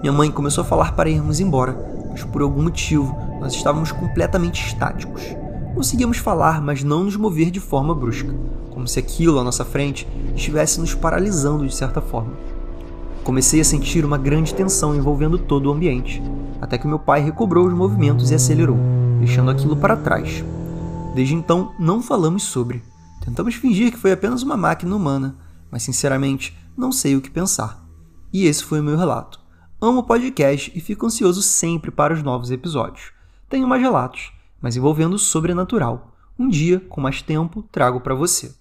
Minha 0.00 0.12
mãe 0.12 0.30
começou 0.30 0.62
a 0.62 0.66
falar 0.66 0.96
para 0.96 1.08
irmos 1.08 1.38
embora, 1.38 1.76
mas 2.10 2.24
por 2.24 2.42
algum 2.42 2.62
motivo 2.62 3.16
nós 3.40 3.52
estávamos 3.54 3.92
completamente 3.92 4.66
estáticos. 4.66 5.22
Conseguíamos 5.74 6.18
falar, 6.18 6.60
mas 6.60 6.82
não 6.82 7.04
nos 7.04 7.16
mover 7.16 7.50
de 7.50 7.60
forma 7.60 7.94
brusca, 7.94 8.34
como 8.70 8.86
se 8.86 8.98
aquilo 8.98 9.38
à 9.38 9.44
nossa 9.44 9.64
frente 9.64 10.06
estivesse 10.34 10.80
nos 10.80 10.94
paralisando 10.94 11.66
de 11.66 11.74
certa 11.74 12.00
forma. 12.00 12.32
Comecei 13.24 13.60
a 13.60 13.64
sentir 13.64 14.04
uma 14.04 14.18
grande 14.18 14.52
tensão 14.52 14.94
envolvendo 14.94 15.38
todo 15.38 15.66
o 15.66 15.72
ambiente, 15.72 16.22
até 16.60 16.76
que 16.76 16.86
meu 16.86 16.98
pai 16.98 17.20
recobrou 17.20 17.66
os 17.66 17.72
movimentos 17.72 18.30
e 18.30 18.34
acelerou, 18.34 18.76
deixando 19.20 19.50
aquilo 19.50 19.76
para 19.76 19.96
trás. 19.96 20.44
Desde 21.14 21.34
então, 21.34 21.74
não 21.78 22.00
falamos 22.00 22.42
sobre. 22.42 22.82
Tentamos 23.22 23.54
fingir 23.54 23.92
que 23.92 23.98
foi 23.98 24.12
apenas 24.12 24.42
uma 24.42 24.56
máquina 24.56 24.96
humana, 24.96 25.36
mas 25.70 25.82
sinceramente, 25.82 26.56
não 26.74 26.90
sei 26.90 27.14
o 27.14 27.20
que 27.20 27.30
pensar. 27.30 27.86
E 28.32 28.46
esse 28.46 28.64
foi 28.64 28.80
o 28.80 28.82
meu 28.82 28.96
relato. 28.96 29.38
Amo 29.78 29.98
o 29.98 30.04
podcast 30.04 30.72
e 30.74 30.80
fico 30.80 31.04
ansioso 31.04 31.42
sempre 31.42 31.90
para 31.90 32.14
os 32.14 32.22
novos 32.22 32.50
episódios. 32.50 33.12
Tenho 33.46 33.68
mais 33.68 33.82
relatos, 33.82 34.32
mas 34.58 34.74
envolvendo 34.74 35.14
o 35.14 35.18
sobrenatural. 35.18 36.16
Um 36.38 36.48
dia, 36.48 36.80
com 36.80 37.00
mais 37.00 37.20
tempo, 37.20 37.62
trago 37.70 38.00
para 38.00 38.14
você. 38.14 38.54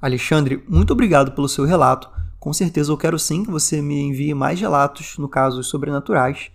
Alexandre, 0.00 0.64
muito 0.66 0.94
obrigado 0.94 1.32
pelo 1.32 1.48
seu 1.48 1.66
relato. 1.66 2.08
Com 2.38 2.54
certeza 2.54 2.90
eu 2.90 2.96
quero 2.96 3.18
sim 3.18 3.44
que 3.44 3.50
você 3.50 3.82
me 3.82 4.00
envie 4.00 4.32
mais 4.32 4.58
relatos, 4.58 5.18
no 5.18 5.28
caso, 5.28 5.62
sobrenaturais. 5.62 6.50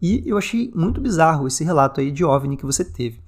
E 0.00 0.22
eu 0.24 0.38
achei 0.38 0.70
muito 0.76 1.00
bizarro 1.00 1.48
esse 1.48 1.64
relato 1.64 2.00
aí 2.00 2.12
de 2.12 2.24
OVNI 2.24 2.56
que 2.56 2.64
você 2.64 2.84
teve. 2.84 3.23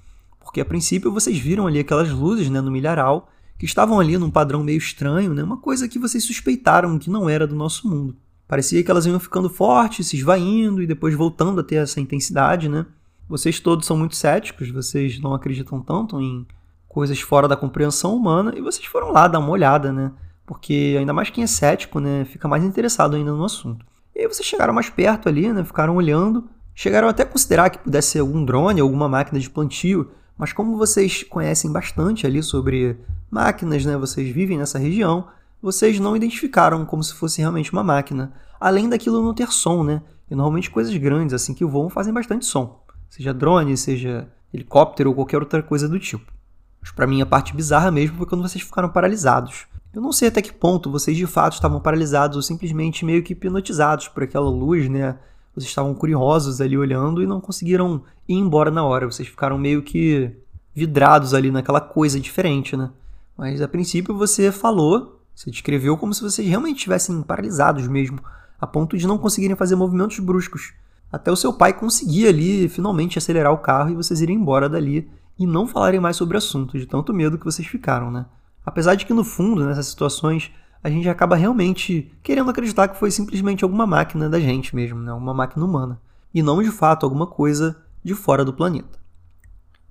Porque 0.47 0.61
a 0.61 0.65
princípio 0.65 1.11
vocês 1.11 1.37
viram 1.37 1.67
ali 1.67 1.81
aquelas 1.81 2.09
luzes 2.09 2.49
né, 2.49 2.61
no 2.61 2.71
milharal 2.71 3.29
que 3.59 3.67
estavam 3.67 3.99
ali 3.99 4.17
num 4.17 4.31
padrão 4.31 4.63
meio 4.63 4.79
estranho, 4.79 5.35
né, 5.35 5.43
uma 5.43 5.57
coisa 5.57 5.89
que 5.89 5.99
vocês 5.99 6.23
suspeitaram 6.25 6.99
que 7.01 7.11
não 7.11 7.29
era 7.29 7.49
do 7.49 7.57
nosso 7.57 7.89
mundo. 7.89 8.17
Parecia 8.47 8.83
que 8.85 8.89
elas 8.89 9.07
iam 9.07 9.19
ficando 9.19 9.51
fortes, 9.51 10.07
se 10.07 10.17
esvaindo 10.17 10.81
e 10.81 10.87
depois 10.87 11.17
voltando 11.17 11.61
a 11.61 11.65
ter 11.65 11.77
essa 11.77 12.01
intensidade, 12.01 12.69
né? 12.69 12.87
Vocês 13.29 13.59
todos 13.59 13.87
são 13.87 13.97
muito 13.97 14.15
céticos, 14.15 14.71
vocês 14.71 15.21
não 15.21 15.35
acreditam 15.35 15.81
tanto 15.81 16.21
em 16.21 16.47
coisas 16.87 17.21
fora 17.21 17.49
da 17.49 17.57
compreensão 17.57 18.15
humana 18.15 18.55
e 18.57 18.61
vocês 18.61 18.87
foram 18.87 19.11
lá 19.11 19.27
dar 19.27 19.41
uma 19.41 19.51
olhada, 19.51 19.93
né? 19.93 20.13
Porque 20.47 20.95
ainda 20.97 21.13
mais 21.13 21.29
quem 21.29 21.43
é 21.43 21.49
cético, 21.49 21.99
né, 21.99 22.25
fica 22.25 22.47
mais 22.47 22.63
interessado 22.63 23.17
ainda 23.17 23.33
no 23.33 23.45
assunto. 23.45 23.85
E 24.15 24.21
aí 24.21 24.29
vocês 24.29 24.47
chegaram 24.47 24.73
mais 24.73 24.89
perto 24.89 25.29
ali, 25.29 25.53
né, 25.53 25.65
ficaram 25.65 25.97
olhando, 25.97 26.49
chegaram 26.73 27.09
até 27.09 27.25
a 27.25 27.27
considerar 27.27 27.69
que 27.69 27.79
pudesse 27.79 28.13
ser 28.13 28.21
algum 28.21 28.45
drone, 28.45 28.81
alguma 28.81 29.09
máquina 29.09 29.41
de 29.41 29.51
plantio, 29.51 30.09
mas 30.39 30.53
como 30.53 30.77
vocês 30.77 31.23
conhecem 31.23 31.73
bastante 31.73 32.27
ali 32.27 32.43
sobre 32.43 32.99
máquinas, 33.31 33.85
né, 33.85 33.97
vocês 33.97 34.29
vivem 34.29 34.59
nessa 34.59 34.79
região, 34.79 35.29
vocês 35.61 35.99
não 35.99 36.17
identificaram 36.17 36.85
como 36.85 37.03
se 37.03 37.15
fosse 37.15 37.41
realmente 37.41 37.73
uma 37.73 37.83
máquina, 37.83 38.33
além 38.61 38.89
daquilo 38.89 39.23
não 39.23 39.35
ter 39.35 39.51
som, 39.51 39.83
né? 39.83 40.03
E 40.31 40.35
normalmente 40.35 40.71
coisas 40.71 40.95
grandes 40.97 41.35
assim 41.35 41.55
que 41.55 41.65
voam 41.65 41.89
fazem 41.89 42.13
bastante 42.13 42.45
som, 42.45 42.83
seja 43.09 43.33
drone, 43.33 43.77
seja 43.77 44.29
helicóptero 44.53 45.11
ou 45.11 45.15
qualquer 45.15 45.39
outra 45.39 45.63
coisa 45.63 45.89
do 45.89 45.99
tipo. 45.99 46.33
Mas 46.81 46.91
para 46.91 47.07
mim 47.07 47.21
a 47.21 47.27
parte 47.27 47.55
bizarra 47.55 47.91
mesmo 47.91 48.17
foi 48.17 48.27
quando 48.27 48.43
vocês 48.43 48.63
ficaram 48.63 48.89
paralisados. 48.89 49.67
Eu 49.93 50.03
não 50.03 50.13
sei 50.13 50.29
até 50.29 50.43
que 50.43 50.53
ponto 50.53 50.91
vocês 50.91 51.17
de 51.17 51.27
fato 51.27 51.55
estavam 51.55 51.81
paralisados 51.81 52.37
ou 52.37 52.43
simplesmente 52.43 53.05
meio 53.05 53.23
que 53.23 53.33
hipnotizados 53.33 54.09
por 54.09 54.23
aquela 54.23 54.49
luz, 54.49 54.89
né? 54.89 55.17
Vocês 55.57 55.71
estavam 55.71 55.95
curiosos 55.95 56.61
ali 56.61 56.77
olhando 56.77 57.23
e 57.23 57.27
não 57.27 57.41
conseguiram 57.41 58.03
ir 58.29 58.35
embora 58.35 58.71
na 58.71 58.85
hora. 58.85 59.11
Vocês 59.11 59.27
ficaram 59.27 59.57
meio 59.57 59.83
que 59.83 60.31
vidrados 60.75 61.33
ali 61.33 61.51
naquela 61.51 61.81
coisa 61.81 62.21
diferente, 62.21 62.77
né? 62.77 62.91
Mas 63.39 63.63
a 63.63 63.67
princípio 63.67 64.15
você 64.15 64.53
falou, 64.53 65.23
você 65.35 65.51
descreveu 65.51 65.97
como 65.97 66.13
se 66.13 66.21
vocês 66.21 66.47
realmente 66.47 66.77
estivessem 66.77 67.23
paralisados 67.23 67.89
mesmo, 67.89 68.21
a 68.61 68.67
ponto 68.67 68.99
de 68.99 69.07
não 69.07 69.17
conseguirem 69.17 69.57
fazer 69.57 69.77
movimentos 69.77 70.19
bruscos. 70.19 70.75
Até 71.11 71.33
o 71.33 71.37
seu 71.37 71.55
pai 71.55 71.73
conseguir 71.73 72.29
ali 72.29 72.69
finalmente 72.69 73.17
acelerar 73.17 73.53
o 73.53 73.59
carro 73.59 73.89
e 73.89 73.95
vocês 73.95 74.21
irem 74.21 74.37
embora 74.37 74.69
dali 74.69 75.11
e 75.39 75.47
não 75.47 75.67
falarem 75.67 76.01
mais 76.01 76.17
sobre 76.17 76.37
o 76.37 76.39
assunto, 76.39 76.79
de 76.79 76.85
tanto 76.85 77.15
medo 77.15 77.39
que 77.39 77.45
vocês 77.47 77.67
ficaram, 77.67 78.11
né? 78.11 78.27
Apesar 78.65 78.95
de 78.95 79.07
que 79.07 79.15
no 79.15 79.25
fundo, 79.25 79.65
nessas 79.65 79.87
situações, 79.87 80.51
a 80.87 80.89
gente 80.89 81.09
acaba 81.09 81.35
realmente 81.35 82.13
querendo 82.23 82.49
acreditar 82.49 82.87
que 82.87 82.97
foi 82.97 83.11
simplesmente 83.11 83.65
alguma 83.65 83.85
máquina 83.85 84.31
da 84.31 84.39
gente 84.39 84.77
mesmo, 84.77 85.01
né? 85.01 85.13
uma 85.13 85.35
máquina 85.35 85.65
humana, 85.65 86.01
e 86.33 86.41
não 86.41 86.63
de 86.63 86.71
fato 86.71 87.05
alguma 87.05 87.27
coisa 87.27 87.77
de 88.05 88.15
fora 88.15 88.45
do 88.45 88.53
planeta. 88.53 88.97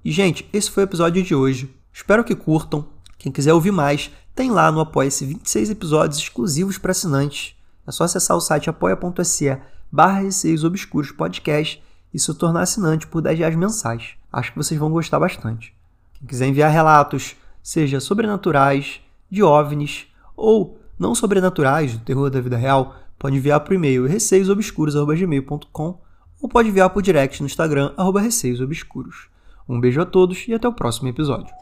E, 0.05 0.09
gente, 0.09 0.49
esse 0.53 0.71
foi 0.71 0.83
o 0.83 0.85
episódio 0.85 1.21
de 1.21 1.35
hoje. 1.35 1.75
Espero 1.91 2.23
que 2.23 2.33
curtam. 2.33 2.87
Quem 3.17 3.29
quiser 3.29 3.53
ouvir 3.53 3.71
mais, 3.71 4.09
tem 4.33 4.49
lá 4.49 4.71
no 4.71 4.79
Apoia-se 4.79 5.25
26 5.25 5.71
episódios 5.71 6.17
exclusivos 6.17 6.77
para 6.77 6.91
assinantes. 6.91 7.57
É 7.85 7.91
só 7.91 8.05
acessar 8.05 8.37
o 8.37 8.41
site 8.41 8.69
apoia.se 8.69 9.57
barra 9.91 10.19
Receios 10.19 10.63
Obscuros 10.63 11.11
Podcast 11.11 11.83
e 12.13 12.17
se 12.17 12.33
tornar 12.35 12.61
assinante 12.61 13.05
por 13.05 13.21
10 13.21 13.39
reais 13.39 13.55
mensais. 13.57 14.11
Acho 14.31 14.53
que 14.53 14.57
vocês 14.57 14.79
vão 14.79 14.91
gostar 14.91 15.19
bastante. 15.19 15.75
Quem 16.13 16.25
quiser 16.25 16.47
enviar 16.47 16.71
relatos, 16.71 17.35
seja 17.61 17.99
sobrenaturais, 17.99 19.01
de 19.29 19.43
OVNIs 19.43 20.07
ou 20.35 20.79
não 20.97 21.13
sobrenaturais, 21.13 21.93
do 21.93 22.03
terror 22.03 22.29
da 22.29 22.41
vida 22.41 22.57
real, 22.57 22.95
pode 23.17 23.35
enviar 23.35 23.59
por 23.59 23.73
e-mail 23.73 24.05
receiosobscuros.gmail.com 24.05 26.01
ou 26.41 26.49
pode 26.49 26.69
enviar 26.69 26.89
por 26.89 27.01
direct 27.01 27.41
no 27.41 27.47
Instagram, 27.47 27.93
arroba 27.97 28.21
receiosobscuros. 28.21 29.27
Um 29.67 29.79
beijo 29.79 30.01
a 30.01 30.05
todos 30.05 30.47
e 30.47 30.53
até 30.53 30.67
o 30.67 30.73
próximo 30.73 31.07
episódio. 31.09 31.53